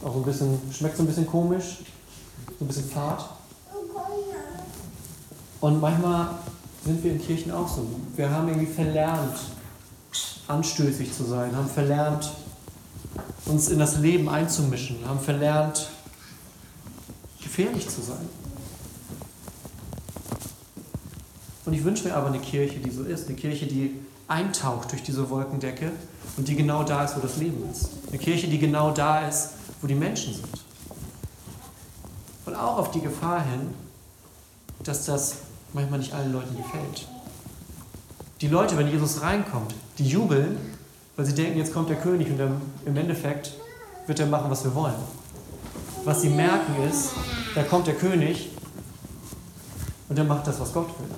Auch 0.04 0.14
ein 0.14 0.22
bisschen, 0.22 0.58
schmeckt 0.72 0.96
so 0.96 1.02
ein 1.02 1.06
bisschen 1.06 1.26
komisch, 1.26 1.78
so 2.58 2.64
ein 2.64 2.68
bisschen 2.68 2.88
fad. 2.88 3.37
Und 5.60 5.80
manchmal 5.80 6.30
sind 6.84 7.02
wir 7.02 7.12
in 7.12 7.20
Kirchen 7.20 7.52
auch 7.52 7.68
so. 7.68 7.86
Wir 8.16 8.30
haben 8.30 8.48
irgendwie 8.48 8.72
verlernt, 8.72 9.36
anstößig 10.46 11.12
zu 11.12 11.24
sein, 11.24 11.54
haben 11.54 11.68
verlernt, 11.68 12.30
uns 13.46 13.68
in 13.68 13.78
das 13.78 13.98
Leben 13.98 14.28
einzumischen, 14.28 14.96
haben 15.06 15.20
verlernt, 15.20 15.88
gefährlich 17.42 17.88
zu 17.88 18.00
sein. 18.00 18.28
Und 21.64 21.74
ich 21.74 21.84
wünsche 21.84 22.08
mir 22.08 22.14
aber 22.14 22.28
eine 22.28 22.38
Kirche, 22.38 22.78
die 22.78 22.90
so 22.90 23.02
ist, 23.02 23.26
eine 23.26 23.36
Kirche, 23.36 23.66
die 23.66 23.98
eintaucht 24.26 24.92
durch 24.92 25.02
diese 25.02 25.28
Wolkendecke 25.28 25.92
und 26.36 26.48
die 26.48 26.54
genau 26.54 26.82
da 26.84 27.04
ist, 27.04 27.16
wo 27.16 27.20
das 27.20 27.36
Leben 27.36 27.68
ist. 27.70 27.90
Eine 28.08 28.18
Kirche, 28.18 28.46
die 28.46 28.58
genau 28.58 28.90
da 28.90 29.26
ist, 29.26 29.50
wo 29.82 29.86
die 29.86 29.94
Menschen 29.94 30.34
sind. 30.34 30.48
Und 32.46 32.54
auch 32.54 32.78
auf 32.78 32.90
die 32.92 33.00
Gefahr 33.00 33.42
hin, 33.42 33.74
dass 34.82 35.04
das 35.04 35.36
manchmal 35.72 35.98
nicht 35.98 36.12
allen 36.12 36.32
Leuten 36.32 36.56
gefällt. 36.56 37.06
Die 38.40 38.48
Leute, 38.48 38.76
wenn 38.76 38.88
Jesus 38.88 39.22
reinkommt, 39.22 39.74
die 39.98 40.06
jubeln, 40.06 40.56
weil 41.16 41.26
sie 41.26 41.34
denken, 41.34 41.58
jetzt 41.58 41.72
kommt 41.72 41.88
der 41.88 41.96
König 41.96 42.30
und 42.30 42.40
im 42.86 42.96
Endeffekt 42.96 43.52
wird 44.06 44.20
er 44.20 44.26
machen, 44.26 44.50
was 44.50 44.64
wir 44.64 44.74
wollen. 44.74 44.94
Was 46.04 46.22
sie 46.22 46.30
merken 46.30 46.74
ist, 46.88 47.10
da 47.54 47.62
kommt 47.64 47.86
der 47.86 47.94
König 47.94 48.50
und 50.08 50.18
er 50.18 50.24
macht 50.24 50.46
das, 50.46 50.60
was 50.60 50.72
Gott 50.72 50.88
will. 51.00 51.08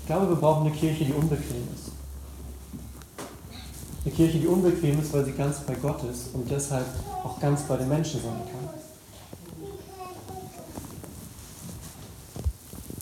Ich 0.00 0.06
glaube, 0.06 0.28
wir 0.28 0.36
brauchen 0.36 0.68
eine 0.68 0.76
Kirche, 0.76 1.04
die 1.04 1.12
unbequem 1.12 1.66
ist. 1.74 1.85
Eine 4.06 4.14
Kirche, 4.14 4.38
die 4.38 4.46
unbequem 4.46 5.00
ist, 5.00 5.12
weil 5.12 5.24
sie 5.24 5.32
ganz 5.32 5.58
bei 5.58 5.74
Gott 5.74 6.00
ist 6.04 6.32
und 6.32 6.48
deshalb 6.48 6.86
auch 7.24 7.40
ganz 7.40 7.62
bei 7.62 7.76
den 7.76 7.88
Menschen 7.88 8.22
sein 8.22 8.40
kann. 8.52 8.70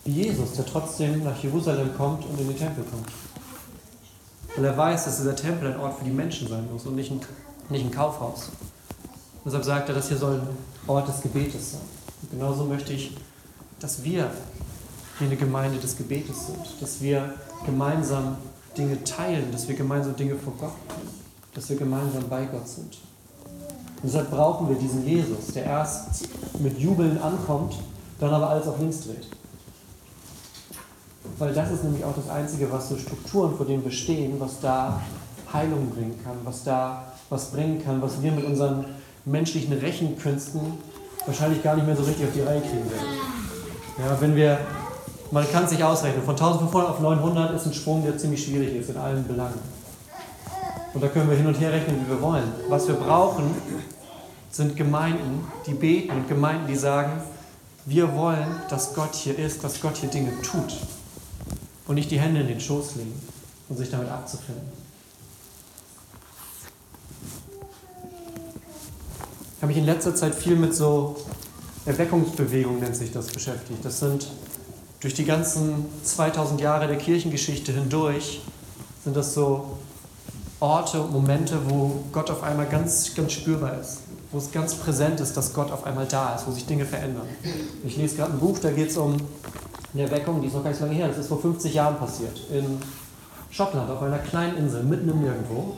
Wie 0.07 0.13
Jesus, 0.13 0.53
der 0.53 0.65
trotzdem 0.65 1.23
nach 1.23 1.37
Jerusalem 1.43 1.95
kommt 1.95 2.25
und 2.25 2.41
in 2.41 2.49
den 2.49 2.57
Tempel 2.57 2.85
kommt. 2.85 3.11
Weil 4.57 4.65
er 4.65 4.75
weiß, 4.79 5.05
dass 5.05 5.19
dieser 5.19 5.37
Tempel 5.37 5.75
ein 5.75 5.79
Ort 5.79 5.99
für 5.99 6.07
die 6.07 6.11
Menschen 6.11 6.49
sein 6.49 6.67
muss 6.73 6.87
und 6.87 6.95
nicht 6.95 7.11
ein, 7.11 7.21
nicht 7.69 7.85
ein 7.85 7.91
Kaufhaus. 7.91 8.49
Deshalb 9.45 9.65
sagt 9.65 9.91
er, 9.91 9.95
dass 9.95 10.09
hier 10.09 10.17
soll 10.17 10.41
ein 10.41 10.49
Ort 10.87 11.07
des 11.07 11.21
Gebetes 11.21 11.73
sein. 11.73 11.83
Und 12.23 12.31
genauso 12.31 12.65
möchte 12.65 12.95
ich, 12.95 13.15
dass 13.79 14.03
wir 14.03 14.31
hier 15.19 15.27
eine 15.27 15.37
Gemeinde 15.37 15.79
des 15.79 15.99
Gebetes 15.99 16.47
sind, 16.47 16.81
dass 16.81 17.03
wir 17.03 17.35
gemeinsam 17.67 18.39
Dinge 18.77 19.03
teilen, 19.05 19.51
dass 19.53 19.69
wir 19.69 19.75
gemeinsam 19.75 20.17
Dinge 20.17 20.37
vor 20.37 20.53
Gott 20.59 20.75
tun, 20.89 21.09
dass 21.55 21.69
wir 21.69 21.77
gemeinsam 21.77 22.25
bei 22.29 22.45
Gott 22.45 22.69
sind. 22.69 22.99
Und 24.03 24.13
deshalb 24.13 24.31
brauchen 24.31 24.69
wir 24.69 24.77
diesen 24.77 25.07
Jesus, 25.07 25.47
der 25.55 25.65
erst 25.65 26.29
mit 26.59 26.79
Jubeln 26.79 27.19
ankommt, 27.19 27.79
dann 28.21 28.33
aber 28.33 28.51
alles 28.51 28.67
auf 28.67 28.79
links 28.79 29.03
dreht. 29.03 29.29
Weil 31.39 31.55
das 31.55 31.71
ist 31.71 31.85
nämlich 31.85 32.05
auch 32.05 32.15
das 32.15 32.29
Einzige, 32.29 32.71
was 32.71 32.89
so 32.89 32.97
Strukturen, 32.97 33.57
vor 33.57 33.67
denen 33.67 33.83
wir 33.83 33.91
stehen, 33.91 34.39
was 34.39 34.61
da 34.61 35.01
Heilung 35.53 35.91
bringen 35.91 36.19
kann, 36.23 36.37
was 36.45 36.65
da 36.65 37.13
was 37.31 37.51
bringen 37.51 37.83
kann, 37.83 38.03
was 38.03 38.21
wir 38.23 38.31
mit 38.33 38.45
unseren 38.45 38.85
menschlichen 39.25 39.73
Rechenkünsten 39.73 40.61
wahrscheinlich 41.27 41.63
gar 41.63 41.77
nicht 41.77 41.87
mehr 41.87 41.97
so 41.97 42.03
richtig 42.03 42.27
auf 42.27 42.33
die 42.35 42.43
Reihe 42.43 42.61
kriegen 42.61 42.91
werden. 42.91 43.09
Ja, 43.99 44.21
wenn 44.21 44.37
wir 44.37 44.59
man 45.31 45.51
kann 45.51 45.65
es 45.65 45.71
sich 45.71 45.83
ausrechnen. 45.83 46.23
Von 46.23 46.35
1500 46.35 46.91
auf 46.91 47.01
900 47.01 47.55
ist 47.55 47.67
ein 47.67 47.75
Sprung, 47.75 48.05
der 48.05 48.17
ziemlich 48.19 48.45
schwierig 48.45 48.75
ist 48.77 48.91
in 48.91 48.97
allen 48.97 49.27
Belangen. 49.27 49.59
Und 50.93 51.03
da 51.03 51.09
können 51.09 51.29
wir 51.29 51.37
hin 51.37 51.47
und 51.47 51.59
her 51.61 51.73
rechnen, 51.73 52.05
wie 52.05 52.11
wir 52.11 52.23
wollen. 52.23 52.53
Was 52.69 52.87
wir 52.87 52.95
brauchen, 52.95 53.51
sind 54.51 54.77
Gemeinden, 54.77 55.45
die 55.67 55.75
beten 55.75 56.13
und 56.13 56.29
Gemeinden, 56.29 56.69
die 56.69 56.77
sagen, 56.77 57.21
wir 57.87 58.15
wollen, 58.15 58.47
dass 58.71 58.95
Gott 58.95 59.15
hier 59.15 59.39
ist, 59.39 59.65
dass 59.65 59.81
Gott 59.81 59.97
hier 59.97 60.09
Dinge 60.09 60.31
tut. 60.43 60.77
Und 61.87 61.97
nicht 61.97 62.11
die 62.11 62.19
Hände 62.19 62.41
in 62.41 62.49
den 62.49 62.61
Schoß 62.61 62.97
legen 62.97 63.21
und 63.69 63.77
sich 63.77 63.91
damit 63.91 64.09
abzufinden. 64.09 64.73
Ich 69.57 69.63
habe 69.63 69.69
mich 69.69 69.77
in 69.77 69.87
letzter 69.87 70.15
Zeit 70.15 70.35
viel 70.35 70.57
mit 70.57 70.75
so 70.75 71.17
Erweckungsbewegungen, 71.87 72.81
nennt 72.81 72.97
sich 72.97 73.13
das, 73.13 73.27
beschäftigt. 73.27 73.85
Das 73.85 74.01
sind 74.01 74.29
durch 75.05 75.13
die 75.13 75.27
ganzen 75.27 75.85
2000 76.03 76.63
Jahre 76.63 76.87
der 76.87 76.97
Kirchengeschichte 76.97 77.73
hindurch 77.73 78.41
sind 79.05 79.15
das 79.15 79.35
so 79.35 79.77
Orte 80.61 81.03
und 81.03 81.13
Momente, 81.13 81.59
wo 81.69 82.05
Gott 82.11 82.31
auf 82.31 82.43
einmal 82.43 82.65
ganz, 82.65 83.15
ganz 83.15 83.33
spürbar 83.33 83.79
ist, 83.79 83.99
wo 84.33 84.39
es 84.39 84.51
ganz 84.51 84.75
präsent 84.75 85.21
ist, 85.21 85.37
dass 85.37 85.53
Gott 85.53 85.71
auf 85.71 85.85
einmal 85.85 86.07
da 86.07 86.35
ist, 86.35 86.47
wo 86.47 86.53
sich 86.53 86.65
Dinge 86.65 86.87
verändern. 86.87 87.29
Ich 87.85 87.99
lese 87.99 88.17
gerade 88.17 88.33
ein 88.33 88.39
Buch, 88.39 88.59
da 88.61 88.71
geht 88.71 88.89
es 88.89 88.97
um 88.97 89.19
eine 89.93 90.05
Erweckung, 90.05 90.41
die 90.41 90.47
ist 90.47 90.55
noch 90.55 90.63
gar 90.63 90.71
nicht 90.71 90.79
so 90.79 90.87
lange 90.87 90.97
her, 90.97 91.09
das 91.09 91.19
ist 91.19 91.29
vor 91.29 91.39
50 91.39 91.75
Jahren 91.75 91.99
passiert, 91.99 92.41
in 92.51 92.79
Schottland, 93.51 93.91
auf 93.91 94.01
einer 94.01 94.21
kleinen 94.21 94.57
Insel, 94.57 94.85
mitten 94.85 95.11
im 95.11 95.21
Nirgendwo. 95.21 95.77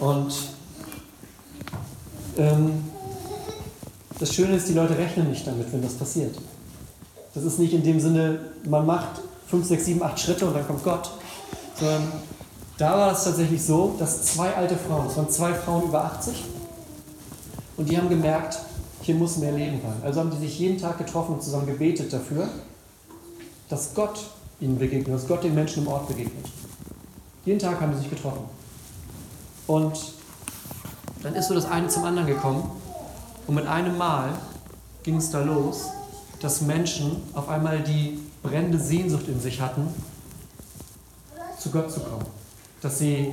Und 0.00 0.32
ähm, 2.38 2.84
das 4.18 4.32
Schöne 4.32 4.56
ist, 4.56 4.66
die 4.66 4.72
Leute 4.72 4.96
rechnen 4.96 5.28
nicht 5.28 5.46
damit, 5.46 5.70
wenn 5.74 5.82
das 5.82 5.92
passiert. 5.92 6.34
Das 7.34 7.44
ist 7.44 7.58
nicht 7.58 7.72
in 7.72 7.82
dem 7.82 8.00
Sinne, 8.00 8.40
man 8.64 8.86
macht 8.86 9.20
fünf, 9.46 9.66
sechs, 9.66 9.84
sieben, 9.84 10.02
acht 10.02 10.18
Schritte 10.18 10.46
und 10.46 10.54
dann 10.54 10.66
kommt 10.66 10.82
Gott. 10.82 11.10
Sondern 11.78 12.02
da 12.76 12.96
war 12.96 13.12
es 13.12 13.24
tatsächlich 13.24 13.62
so, 13.62 13.94
dass 13.98 14.22
zwei 14.22 14.54
alte 14.54 14.76
Frauen, 14.76 15.06
es 15.06 15.16
waren 15.16 15.30
zwei 15.30 15.54
Frauen 15.54 15.84
über 15.84 16.04
80, 16.04 16.44
und 17.76 17.88
die 17.88 17.96
haben 17.96 18.08
gemerkt, 18.08 18.58
hier 19.02 19.14
muss 19.14 19.38
mehr 19.38 19.52
Leben 19.52 19.80
rein. 19.82 19.96
Also 20.02 20.20
haben 20.20 20.30
die 20.30 20.38
sich 20.38 20.58
jeden 20.58 20.78
Tag 20.78 20.98
getroffen 20.98 21.34
und 21.34 21.42
zusammen 21.42 21.66
gebetet 21.66 22.12
dafür, 22.12 22.48
dass 23.68 23.94
Gott 23.94 24.20
ihnen 24.60 24.78
begegnet, 24.78 25.14
dass 25.14 25.26
Gott 25.26 25.44
den 25.44 25.54
Menschen 25.54 25.84
im 25.84 25.88
Ort 25.88 26.08
begegnet. 26.08 26.46
Jeden 27.44 27.58
Tag 27.58 27.80
haben 27.80 27.94
sie 27.94 28.00
sich 28.00 28.10
getroffen. 28.10 28.44
Und 29.66 29.98
dann 31.22 31.34
ist 31.34 31.48
so 31.48 31.54
das 31.54 31.64
eine 31.64 31.88
zum 31.88 32.04
anderen 32.04 32.26
gekommen. 32.26 32.70
Und 33.46 33.54
mit 33.54 33.66
einem 33.66 33.96
Mal 33.96 34.30
ging 35.02 35.16
es 35.16 35.30
da 35.30 35.42
los, 35.42 35.86
dass 36.40 36.62
Menschen 36.62 37.16
auf 37.34 37.48
einmal 37.48 37.80
die 37.80 38.18
brennende 38.42 38.78
Sehnsucht 38.78 39.28
in 39.28 39.40
sich 39.40 39.60
hatten, 39.60 39.86
zu 41.58 41.70
Gott 41.70 41.92
zu 41.92 42.00
kommen. 42.00 42.26
Dass 42.80 42.98
sie 42.98 43.32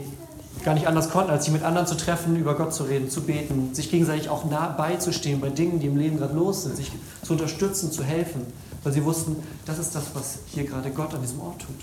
gar 0.63 0.73
nicht 0.73 0.87
anders 0.87 1.09
konnten, 1.09 1.31
als 1.31 1.45
sich 1.45 1.53
mit 1.53 1.63
anderen 1.63 1.87
zu 1.87 1.95
treffen, 1.95 2.35
über 2.35 2.55
Gott 2.55 2.73
zu 2.73 2.83
reden, 2.83 3.09
zu 3.09 3.21
beten, 3.21 3.73
sich 3.73 3.89
gegenseitig 3.89 4.29
auch 4.29 4.45
nah 4.45 4.69
beizustehen 4.69 5.39
bei 5.39 5.49
Dingen, 5.49 5.79
die 5.79 5.87
im 5.87 5.97
Leben 5.97 6.17
gerade 6.17 6.33
los 6.33 6.63
sind, 6.63 6.75
sich 6.75 6.91
zu 7.23 7.33
unterstützen, 7.33 7.91
zu 7.91 8.03
helfen, 8.03 8.45
weil 8.83 8.91
sie 8.91 9.03
wussten, 9.05 9.37
das 9.65 9.79
ist 9.79 9.95
das, 9.95 10.03
was 10.13 10.39
hier 10.47 10.65
gerade 10.65 10.89
Gott 10.91 11.13
an 11.13 11.21
diesem 11.21 11.39
Ort 11.39 11.61
tut. 11.61 11.75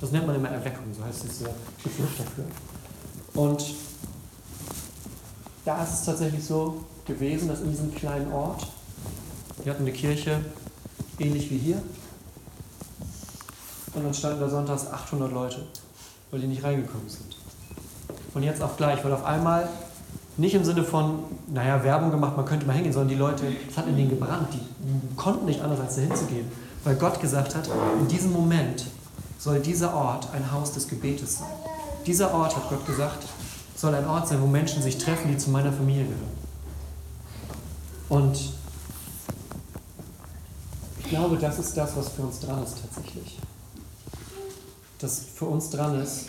Das 0.00 0.10
nennt 0.10 0.26
man 0.26 0.36
immer 0.36 0.48
Erweckung, 0.48 0.84
so 0.96 1.04
heißt 1.04 1.24
dieser 1.24 1.50
Begriff 1.82 2.16
dafür. 2.16 2.44
Und 3.34 3.74
da 5.64 5.82
ist 5.82 5.94
es 5.94 6.04
tatsächlich 6.04 6.44
so 6.44 6.84
gewesen, 7.06 7.48
dass 7.48 7.60
in 7.60 7.70
diesem 7.70 7.94
kleinen 7.94 8.32
Ort, 8.32 8.66
wir 9.64 9.72
hatten 9.72 9.82
eine 9.82 9.92
Kirche 9.92 10.40
ähnlich 11.18 11.50
wie 11.50 11.58
hier, 11.58 11.82
und 13.94 14.04
dann 14.04 14.14
standen 14.14 14.40
da 14.40 14.48
sonntags 14.48 14.86
800 14.86 15.32
Leute, 15.32 15.62
weil 16.30 16.40
die 16.40 16.46
nicht 16.46 16.62
reingekommen 16.62 17.08
sind. 17.08 17.36
Und 18.34 18.42
jetzt 18.42 18.62
auch 18.62 18.76
gleich, 18.76 19.02
weil 19.04 19.12
auf 19.12 19.24
einmal 19.24 19.68
nicht 20.36 20.54
im 20.54 20.64
Sinne 20.64 20.84
von, 20.84 21.24
naja, 21.52 21.82
Werbung 21.82 22.12
gemacht, 22.12 22.36
man 22.36 22.46
könnte 22.46 22.64
mal 22.64 22.74
hingehen, 22.74 22.92
sondern 22.92 23.08
die 23.08 23.16
Leute, 23.16 23.44
es 23.68 23.76
hat 23.76 23.88
in 23.88 23.96
denen 23.96 24.10
gebrannt, 24.10 24.48
die 24.52 25.16
konnten 25.16 25.46
nicht 25.46 25.60
anders, 25.60 25.80
als 25.80 25.96
dahin 25.96 26.14
zu 26.14 26.26
gehen. 26.26 26.46
Weil 26.84 26.94
Gott 26.94 27.20
gesagt 27.20 27.56
hat, 27.56 27.68
in 27.98 28.06
diesem 28.06 28.32
Moment 28.32 28.86
soll 29.38 29.58
dieser 29.58 29.94
Ort 29.94 30.28
ein 30.32 30.52
Haus 30.52 30.72
des 30.72 30.86
Gebetes 30.86 31.38
sein. 31.38 31.48
Dieser 32.06 32.32
Ort, 32.32 32.54
hat 32.54 32.68
Gott 32.68 32.86
gesagt, 32.86 33.26
soll 33.74 33.94
ein 33.94 34.06
Ort 34.06 34.28
sein, 34.28 34.40
wo 34.40 34.46
Menschen 34.46 34.80
sich 34.80 34.98
treffen, 34.98 35.28
die 35.28 35.38
zu 35.38 35.50
meiner 35.50 35.72
Familie 35.72 36.04
gehören. 36.04 36.38
Und 38.08 38.52
glaube, 41.08 41.36
das 41.36 41.58
ist 41.58 41.76
das, 41.76 41.96
was 41.96 42.08
für 42.08 42.22
uns 42.22 42.40
dran 42.40 42.62
ist 42.62 42.76
tatsächlich. 42.80 43.38
Das 44.98 45.20
für 45.34 45.46
uns 45.46 45.70
dran 45.70 46.00
ist, 46.00 46.26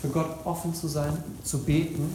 für 0.00 0.08
Gott 0.08 0.28
offen 0.44 0.74
zu 0.74 0.88
sein, 0.88 1.12
zu 1.42 1.58
beten, 1.58 2.14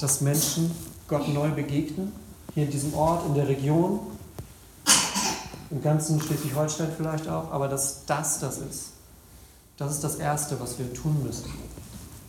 dass 0.00 0.20
Menschen 0.20 0.70
Gott 1.08 1.28
neu 1.28 1.50
begegnen, 1.50 2.12
hier 2.54 2.64
in 2.64 2.70
diesem 2.70 2.94
Ort, 2.94 3.26
in 3.26 3.34
der 3.34 3.48
Region, 3.48 4.00
im 5.70 5.82
ganzen 5.82 6.20
Schleswig-Holstein 6.20 6.88
vielleicht 6.96 7.28
auch, 7.28 7.50
aber 7.52 7.68
dass 7.68 8.04
das 8.06 8.40
das 8.40 8.58
ist. 8.58 8.90
Das 9.76 9.92
ist 9.92 10.04
das 10.04 10.16
Erste, 10.16 10.60
was 10.60 10.78
wir 10.78 10.92
tun 10.92 11.22
müssen. 11.24 11.46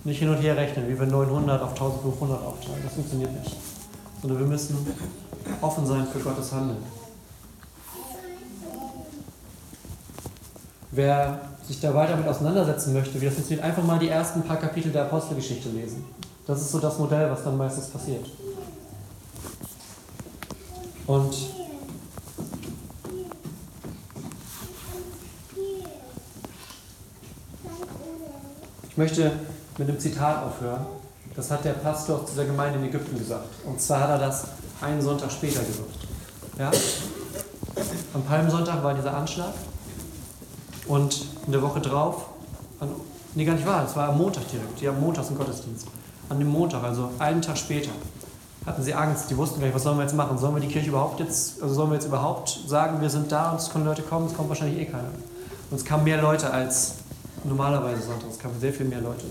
Nicht 0.04 0.20
hin 0.20 0.30
und 0.30 0.38
her 0.38 0.56
rechnen, 0.56 0.88
wie 0.88 0.98
wir 0.98 1.06
900 1.06 1.62
auf 1.62 1.72
1500 1.72 2.42
aufteilen. 2.42 2.82
Das 2.84 2.94
funktioniert 2.94 3.32
nicht. 3.44 3.56
Sondern 4.22 4.40
wir 4.40 4.48
müssen 4.48 4.78
offen 5.62 5.86
sein 5.86 6.08
für 6.08 6.20
Gottes 6.20 6.52
Handeln. 6.52 6.78
Wer 10.92 11.40
sich 11.66 11.80
da 11.80 11.94
weiter 11.94 12.18
mit 12.18 12.28
auseinandersetzen 12.28 12.94
möchte, 12.94 13.20
wie 13.22 13.26
das 13.26 13.36
funktioniert, 13.36 13.66
einfach 13.66 13.84
mal 13.84 13.98
die 13.98 14.10
ersten 14.10 14.42
paar 14.44 14.58
Kapitel 14.58 14.92
der 14.92 15.04
Apostelgeschichte 15.04 15.70
lesen. 15.70 16.04
Das 16.46 16.60
ist 16.60 16.72
so 16.72 16.80
das 16.80 16.98
Modell, 16.98 17.32
was 17.32 17.46
dann 17.46 17.56
meistens 17.56 17.88
passiert. 17.88 18.26
Und 21.08 21.34
ich 28.90 28.98
möchte 28.98 29.32
mit 29.78 29.88
einem 29.88 30.00
Zitat 30.00 30.44
aufhören. 30.44 30.86
Das 31.36 31.50
hat 31.50 31.64
der 31.64 31.74
Pastor 31.74 32.26
zu 32.26 32.36
der 32.36 32.46
Gemeinde 32.46 32.80
in 32.80 32.86
Ägypten 32.86 33.18
gesagt. 33.18 33.48
Und 33.66 33.80
zwar 33.80 34.02
hat 34.02 34.10
er 34.10 34.20
das 34.20 34.44
einen 34.82 35.02
Sonntag 35.02 35.32
später 35.32 35.62
gesagt. 35.62 35.96
Ja? 36.60 36.70
Am 38.14 38.24
Palmsonntag 38.24 38.84
war 38.84 38.94
dieser 38.94 39.16
Anschlag 39.16 39.54
und 40.92 41.26
in 41.46 41.54
der 41.54 41.62
Woche 41.62 41.80
drauf, 41.80 42.26
nee, 43.34 43.46
gar 43.46 43.54
nicht 43.54 43.66
wahr, 43.66 43.86
es 43.86 43.96
war 43.96 44.10
am 44.10 44.18
Montag 44.18 44.46
direkt, 44.50 44.82
die 44.82 44.90
haben 44.90 45.00
montags 45.00 45.30
einen 45.30 45.38
Gottesdienst. 45.38 45.88
An 46.28 46.38
dem 46.38 46.50
Montag, 46.50 46.84
also 46.84 47.12
einen 47.18 47.42
Tag 47.42 47.58
später, 47.58 47.92
hatten 48.66 48.84
sie 48.84 48.94
Angst, 48.94 49.30
die 49.30 49.38
wussten 49.38 49.62
gar 49.62 49.68
nicht, 49.68 49.76
was 49.76 49.84
sollen 49.84 49.98
wir 49.98 50.04
jetzt 50.04 50.16
machen? 50.16 50.38
Sollen 50.38 50.54
wir 50.54 50.60
die 50.60 50.68
Kirche 50.68 50.90
überhaupt 50.90 51.22
jetzt, 51.22 51.62
also 51.62 51.74
sollen 51.74 51.92
wir 51.92 51.96
jetzt 51.96 52.08
überhaupt 52.08 52.60
sagen, 52.68 53.00
wir 53.00 53.10
sind 53.10 53.32
da 53.32 53.52
und 53.52 53.62
es 53.62 53.70
können 53.70 53.86
Leute 53.86 54.02
kommen, 54.02 54.28
es 54.28 54.34
kommt 54.34 54.50
wahrscheinlich 54.50 54.82
eh 54.82 54.86
keiner. 54.86 55.08
Und 55.70 55.78
es 55.78 55.86
kamen 55.86 56.04
mehr 56.04 56.22
Leute 56.22 56.52
als 56.52 56.96
normalerweise 57.46 58.02
Sonntag, 58.02 58.30
es 58.30 58.38
kamen 58.38 58.60
sehr 58.60 58.74
viel 58.74 58.86
mehr 58.86 59.00
Leute. 59.00 59.24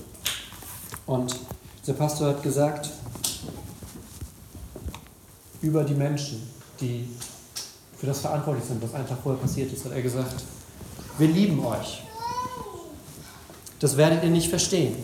Und 1.04 1.38
der 1.86 1.92
Pastor 1.92 2.28
hat 2.28 2.42
gesagt, 2.42 2.88
über 5.60 5.84
die 5.84 5.94
Menschen, 5.94 6.50
die 6.80 7.06
für 7.98 8.06
das 8.06 8.20
verantwortlich 8.20 8.64
sind, 8.64 8.82
was 8.82 8.92
Tag 8.92 9.18
vorher 9.22 9.42
passiert 9.42 9.70
ist, 9.70 9.84
hat 9.84 9.92
er 9.92 10.00
gesagt, 10.00 10.42
wir 11.20 11.28
lieben 11.28 11.64
euch. 11.64 12.02
Das 13.78 13.96
werdet 13.96 14.24
ihr 14.24 14.30
nicht 14.30 14.48
verstehen. 14.48 14.96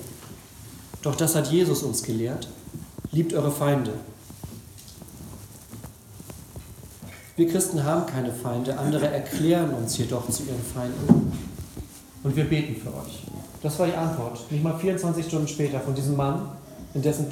Doch 1.02 1.14
das 1.14 1.34
hat 1.34 1.52
Jesus 1.52 1.82
uns 1.82 2.02
gelehrt. 2.02 2.48
Liebt 3.12 3.32
eure 3.34 3.52
Feinde. 3.52 3.92
Wir 7.36 7.48
Christen 7.48 7.84
haben 7.84 8.06
keine 8.06 8.32
Feinde, 8.32 8.78
andere 8.78 9.08
erklären 9.08 9.74
uns 9.74 9.98
jedoch 9.98 10.28
zu 10.30 10.44
ihren 10.44 10.62
Feinden. 10.62 11.32
Und 12.22 12.34
wir 12.34 12.44
beten 12.44 12.80
für 12.80 12.88
euch. 12.88 13.22
Das 13.62 13.78
war 13.78 13.86
die 13.86 13.94
Antwort. 13.94 14.50
Nicht 14.50 14.64
mal 14.64 14.78
24 14.78 15.26
Stunden 15.26 15.48
später 15.48 15.80
von 15.80 15.94
diesem 15.94 16.16
Mann, 16.16 16.48
in 16.94 17.02
dessen 17.02 17.26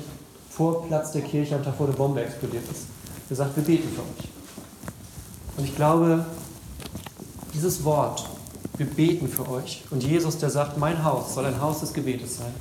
Vorplatz 0.51 1.13
der 1.13 1.23
Kirche 1.23 1.57
am 1.57 1.65
Tag 1.65 1.75
vor 1.75 1.87
der 1.87 1.95
Bombe 1.95 2.23
explodiert 2.23 2.65
ist. 2.71 2.85
Er 3.31 3.37
sagt, 3.37 3.57
wir 3.57 3.65
beten 3.65 3.89
für 3.89 4.03
euch. 4.03 4.29
Und 5.57 5.65
ich 5.65 5.75
glaube, 5.75 6.25
dieses 7.55 7.83
Wort 7.83 8.34
wir 8.77 8.87
beten 8.87 9.29
für 9.29 9.49
euch. 9.49 9.85
Und 9.91 10.03
Jesus, 10.03 10.39
der 10.39 10.51
sagt, 10.51 10.79
mein 10.79 11.05
Haus 11.05 11.35
soll 11.35 11.47
ein 11.47 11.61
Haus 11.61 11.81
des 11.81 11.93
Gebetes 11.93 12.39
sein. 12.39 12.53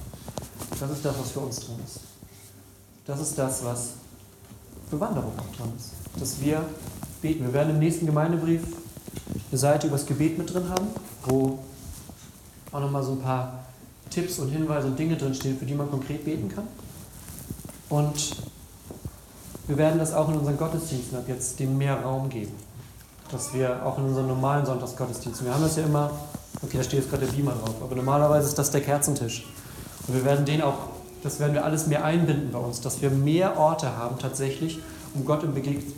Das 0.79 0.89
ist 0.91 1.03
das, 1.03 1.17
was 1.19 1.31
für 1.31 1.39
uns 1.39 1.59
dran 1.59 1.77
ist. 1.83 1.99
Das 3.05 3.19
ist 3.19 3.37
das, 3.37 3.63
was 3.63 3.93
für 4.89 4.99
Wanderung 4.99 5.33
auch 5.37 5.55
dran 5.55 5.71
ist. 5.75 5.91
Dass 6.19 6.39
wir 6.41 6.63
beten. 7.21 7.45
Wir 7.45 7.53
werden 7.53 7.71
im 7.71 7.79
nächsten 7.79 8.05
Gemeindebrief 8.05 8.61
eine 9.49 9.57
Seite 9.57 9.87
über 9.87 9.97
das 9.97 10.05
Gebet 10.05 10.37
mit 10.37 10.53
drin 10.53 10.69
haben, 10.69 10.87
wo 11.25 11.59
auch 12.71 12.79
nochmal 12.79 13.03
so 13.03 13.13
ein 13.13 13.21
paar 13.21 13.65
Tipps 14.09 14.39
und 14.39 14.49
Hinweise 14.49 14.87
und 14.87 14.99
Dinge 14.99 15.17
drinstehen, 15.17 15.57
für 15.57 15.65
die 15.65 15.73
man 15.73 15.89
konkret 15.89 16.23
beten 16.25 16.49
kann. 16.49 16.67
Und 17.89 18.35
wir 19.67 19.77
werden 19.77 19.99
das 19.99 20.13
auch 20.13 20.29
in 20.29 20.35
unseren 20.35 20.57
Gottesdiensten 20.57 21.17
ab 21.17 21.25
jetzt 21.27 21.59
dem 21.59 21.77
mehr 21.77 22.01
Raum 22.01 22.29
geben 22.29 22.53
dass 23.33 23.53
wir 23.53 23.85
auch 23.85 23.97
in 23.97 24.05
unseren 24.05 24.27
normalen 24.27 24.65
Sonntagsgottesdiensten, 24.65 25.47
wir 25.47 25.53
haben 25.53 25.63
das 25.63 25.75
ja 25.75 25.83
immer, 25.83 26.11
okay, 26.61 26.77
da 26.77 26.83
steht 26.83 26.99
jetzt 26.99 27.09
gerade 27.09 27.25
der 27.25 27.33
Beamer 27.33 27.53
drauf, 27.53 27.75
aber 27.81 27.95
normalerweise 27.95 28.47
ist 28.47 28.57
das 28.57 28.71
der 28.71 28.81
Kerzentisch. 28.81 29.45
Und 30.07 30.15
wir 30.15 30.23
werden 30.23 30.45
den 30.45 30.61
auch, 30.61 30.75
das 31.23 31.39
werden 31.39 31.53
wir 31.53 31.65
alles 31.65 31.87
mehr 31.87 32.05
einbinden 32.05 32.51
bei 32.51 32.59
uns, 32.59 32.81
dass 32.81 33.01
wir 33.01 33.09
mehr 33.09 33.57
Orte 33.57 33.97
haben 33.97 34.19
tatsächlich, 34.19 34.79
um 35.13 35.25
Gott 35.25 35.43
im, 35.43 35.53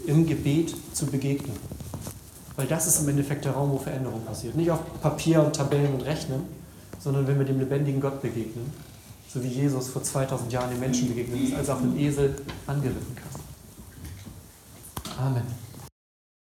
im 0.07 0.25
Gebet 0.25 0.75
zu 0.93 1.07
begegnen. 1.07 1.55
Weil 2.55 2.67
das 2.67 2.87
ist 2.87 3.01
im 3.01 3.09
Endeffekt 3.09 3.43
der 3.43 3.51
Raum, 3.51 3.71
wo 3.71 3.79
Veränderung 3.79 4.21
passiert. 4.23 4.55
Nicht 4.55 4.71
auf 4.71 4.79
Papier 5.01 5.43
und 5.43 5.55
Tabellen 5.55 5.93
und 5.93 6.01
Rechnen, 6.01 6.43
sondern 6.99 7.27
wenn 7.27 7.37
wir 7.37 7.45
dem 7.45 7.59
lebendigen 7.59 7.99
Gott 7.99 8.21
begegnen, 8.21 8.71
so 9.27 9.43
wie 9.43 9.49
Jesus 9.49 9.89
vor 9.89 10.01
2000 10.01 10.53
Jahren 10.53 10.69
den 10.69 10.79
Menschen 10.79 11.09
begegnet 11.09 11.41
ist, 11.41 11.55
als 11.55 11.67
er 11.67 11.75
auf 11.75 11.81
einem 11.81 11.97
Esel 11.97 12.35
angeritten 12.65 13.15
kam. 13.15 13.25
Amen. 15.27 15.64